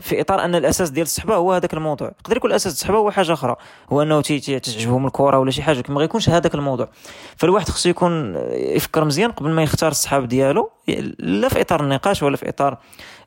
في 0.00 0.20
إطار 0.20 0.44
أن 0.44 0.54
الأساس 0.54 0.90
ديال 0.90 1.06
الصحبه 1.06 1.34
هو 1.34 1.52
هذاك 1.52 1.74
الموضوع. 1.74 2.12
يقدر 2.20 2.36
يكون 2.36 2.50
الأساس 2.50 2.72
الصحبه 2.72 2.96
هو 2.98 3.10
حاجة 3.10 3.32
أخرى. 3.32 3.56
هو 3.92 4.02
أنه 4.02 4.20
تعجبهم 4.20 5.06
الكره 5.06 5.38
ولا 5.38 5.50
شي 5.50 5.62
حاجة 5.62 5.84
ما 5.88 6.00
غيكونش 6.00 6.28
هذاك 6.28 6.54
الموضوع. 6.54 6.88
فالواحد 7.36 7.68
خصو 7.68 7.88
يكون 7.88 8.36
يفكر 8.52 9.04
مزيان 9.04 9.30
قبل 9.32 9.50
ما 9.50 9.62
يختار 9.62 9.90
الصحاب 9.90 10.28
ديالو 10.28 10.70
لا 11.18 11.48
في 11.48 11.60
إطار 11.60 11.80
النقاش 11.80 12.22
ولا 12.22 12.36
في 12.36 12.48
إطار 12.48 12.78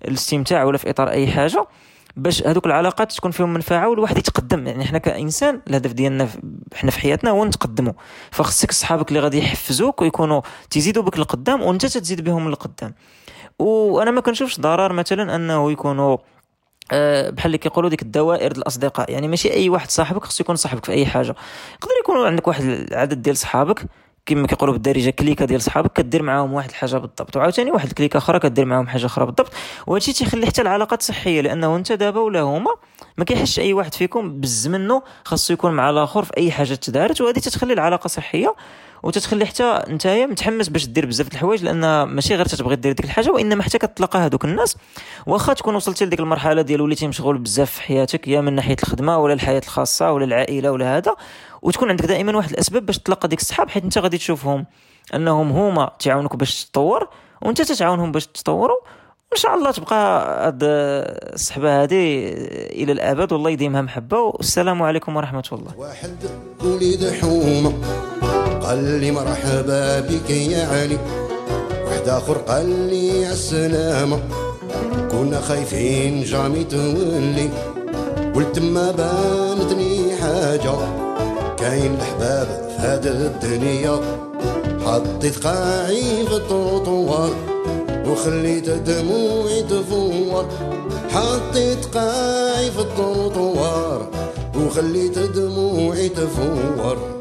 الاستمتاع 0.07 0.63
ولا 0.63 0.77
في 0.77 0.89
إطار 0.89 1.09
أي 1.09 1.27
حاجة 1.27 1.67
باش 2.15 2.43
هذوك 2.47 2.65
العلاقات 2.65 3.11
تكون 3.11 3.31
فيهم 3.31 3.53
منفعة 3.53 3.89
والواحد 3.89 4.17
يتقدم. 4.17 4.67
يعني 4.67 4.85
حنا 4.85 4.97
كإنسان 4.97 5.61
الهدف 5.67 5.93
ديالنا 5.93 6.29
حنا 6.75 6.91
في 6.91 6.99
حياتنا 6.99 7.29
هو 7.31 7.45
نتقدموا 7.45 7.93
فخصك 8.31 8.71
صحابك 8.71 9.09
اللي 9.09 9.19
غادي 9.19 9.37
يحفزوك 9.37 10.01
ويكونوا 10.01 10.41
تزيدوا 10.69 11.03
بك 11.03 11.19
لقدام 11.19 11.61
وأنت 11.61 11.85
تزيد 11.85 12.21
بهم 12.21 12.49
لقدام 12.49 12.93
وأنا 13.61 14.11
ما 14.11 14.21
كنشوفش 14.21 14.59
ضرر 14.59 14.93
مثلا 14.93 15.35
أنه 15.35 15.71
يكونوا 15.71 16.17
آه، 16.91 17.29
بحال 17.29 17.45
اللي 17.45 17.57
كيقولوا 17.57 17.89
ديك 17.89 18.01
الدوائر 18.01 18.51
الأصدقاء. 18.51 19.11
يعني 19.11 19.27
ماشي 19.27 19.53
أي 19.53 19.69
واحد 19.69 19.89
صاحبك 19.89 20.23
خصو 20.23 20.43
يكون 20.43 20.55
صاحبك 20.55 20.85
في 20.85 20.91
أي 20.91 21.05
حاجة. 21.05 21.35
يقدر 21.73 21.91
يكون 22.03 22.25
عندك 22.25 22.47
واحد 22.47 22.63
العدد 22.63 23.21
ديال 23.21 23.37
صحابك 23.37 23.85
كما 24.25 24.47
كيقولوا 24.47 24.73
بالدارجة 24.73 25.09
كليكة 25.09 25.45
ديال 25.45 25.61
صحابك 25.61 25.93
كدير 25.93 26.23
معاهم 26.23 26.53
واحد 26.53 26.69
الحاجة 26.69 26.97
بالضبط. 26.97 27.37
وعاوتاني 27.37 27.71
واحد 27.71 27.87
الكليكة 27.87 28.17
أخرى 28.17 28.39
كدير 28.39 28.65
معاهم 28.65 28.87
حاجة 28.87 29.05
أخرى 29.05 29.25
بالضبط. 29.25 29.51
وهادشي 29.87 30.13
تيخلي 30.13 30.45
حتى 30.47 30.61
العلاقات 30.61 31.01
صحية 31.01 31.41
لأنه 31.41 31.75
أنت 31.75 31.91
دابا 31.91 32.19
ولا 32.19 32.41
هما 32.41 32.71
ما 33.17 33.25
كيحسش 33.25 33.59
أي 33.59 33.73
واحد 33.73 33.93
فيكم 33.93 34.41
بز 34.41 34.67
منه 34.67 35.01
خاصو 35.25 35.53
يكون 35.53 35.71
مع 35.73 35.89
الآخر 35.89 36.23
في 36.23 36.37
أي 36.37 36.51
حاجة 36.51 36.73
تدارت 36.73 37.21
وهذه 37.21 37.39
تتخلي 37.39 37.73
العلاقة 37.73 38.07
صحية. 38.07 38.55
وتتخلي 39.03 39.45
حتى 39.45 39.83
نتايا 39.87 40.25
متحمس 40.25 40.67
باش 40.67 40.85
دير 40.85 41.05
بزاف 41.05 41.27
د 41.27 41.31
الحوايج 41.31 41.63
لأن 41.63 42.03
ماشي 42.03 42.35
غير 42.35 42.45
تتبغي 42.45 42.75
دير 42.75 42.91
ديك 42.91 43.05
الحاجة 43.05 43.31
وإنما 43.31 43.63
حتى 43.63 43.77
كتلقى 43.77 44.19
هذوك 44.19 44.45
الناس. 44.45 44.77
واخا 45.25 45.53
تكون 45.53 45.75
وصلتي 45.75 46.05
لديك 46.05 46.19
المرحلة 46.19 46.61
ديال 46.61 46.81
وليتي 46.81 47.07
مشغول 47.07 47.37
بزاف 47.37 47.71
في 47.71 47.81
حياتك 47.81 48.27
يا 48.27 48.41
من 48.41 48.53
ناحية 48.53 48.75
الخدمة 48.83 49.17
ولا 49.17 49.33
الحياة 49.33 49.61
الخاصة 49.63 50.11
ولا 50.11 50.25
العائلة 50.25 50.71
ولا 50.71 50.97
هذا 50.97 51.15
وتكون 51.61 51.89
عندك 51.89 52.05
دائما 52.05 52.37
واحد 52.37 52.51
الأسباب 52.51 52.85
باش 52.85 52.99
تلقى 52.99 53.27
ديك 53.27 53.39
الصحاب 53.39 53.69
حيت 53.69 53.83
انت 53.83 53.97
غادي 53.97 54.17
تشوفهم 54.17 54.65
أنهم 55.15 55.51
هما 55.51 55.91
تعاونوك 55.99 56.35
باش 56.35 56.65
تطور 56.65 57.09
وأنت 57.41 57.61
تتعاونهم 57.61 58.11
باش 58.11 58.27
تطوروا. 58.27 58.77
وإن 59.31 59.39
شاء 59.39 59.55
الله 59.55 59.71
تبقى 59.71 59.97
هاد 60.47 60.59
الصحبة 60.63 61.83
هذه 61.83 62.33
إلى 62.71 62.91
الأبد 62.91 63.33
والله 63.33 63.49
يديمها 63.49 63.81
محبة 63.81 64.19
والسلام 64.19 64.83
عليكم 64.83 65.15
ورحمة 65.15 65.43
الله. 65.51 65.73
واحد 65.77 66.17
وليد 66.63 67.11
حومه 67.11 67.73
قال 68.63 68.83
لي 69.01 69.11
مرحبا 69.11 69.99
بك 69.99 70.29
يا 70.29 70.67
علي. 70.67 70.97
واحد 71.85 72.09
اخر 72.09 72.37
قال 72.37 72.69
لي 72.89 73.31
السلامه 73.31 74.19
كنا 75.11 75.41
خايفين 75.41 76.23
جامي 76.23 76.63
تولي. 76.63 77.49
قلت 78.35 78.59
ما 78.59 78.91
بانتني 78.91 80.15
حاجة. 80.15 80.73
كاين 81.59 81.95
الحباب 81.95 82.47
في 82.47 82.87
هاد 82.87 83.05
الدنيا. 83.05 83.99
حطيت 84.85 85.43
قاعي 85.43 86.27
في 86.27 86.35
الطروطوار 86.35 87.31
وخليت 88.07 88.69
دموعي 88.69 89.63
تفور. 89.63 90.45
حطيت 91.09 91.85
قاعي 91.85 92.71
في 92.71 92.79
الطروطوار 92.79 94.09
وخليت 94.55 95.19
دموعي 95.19 96.09
تفور. 96.09 97.20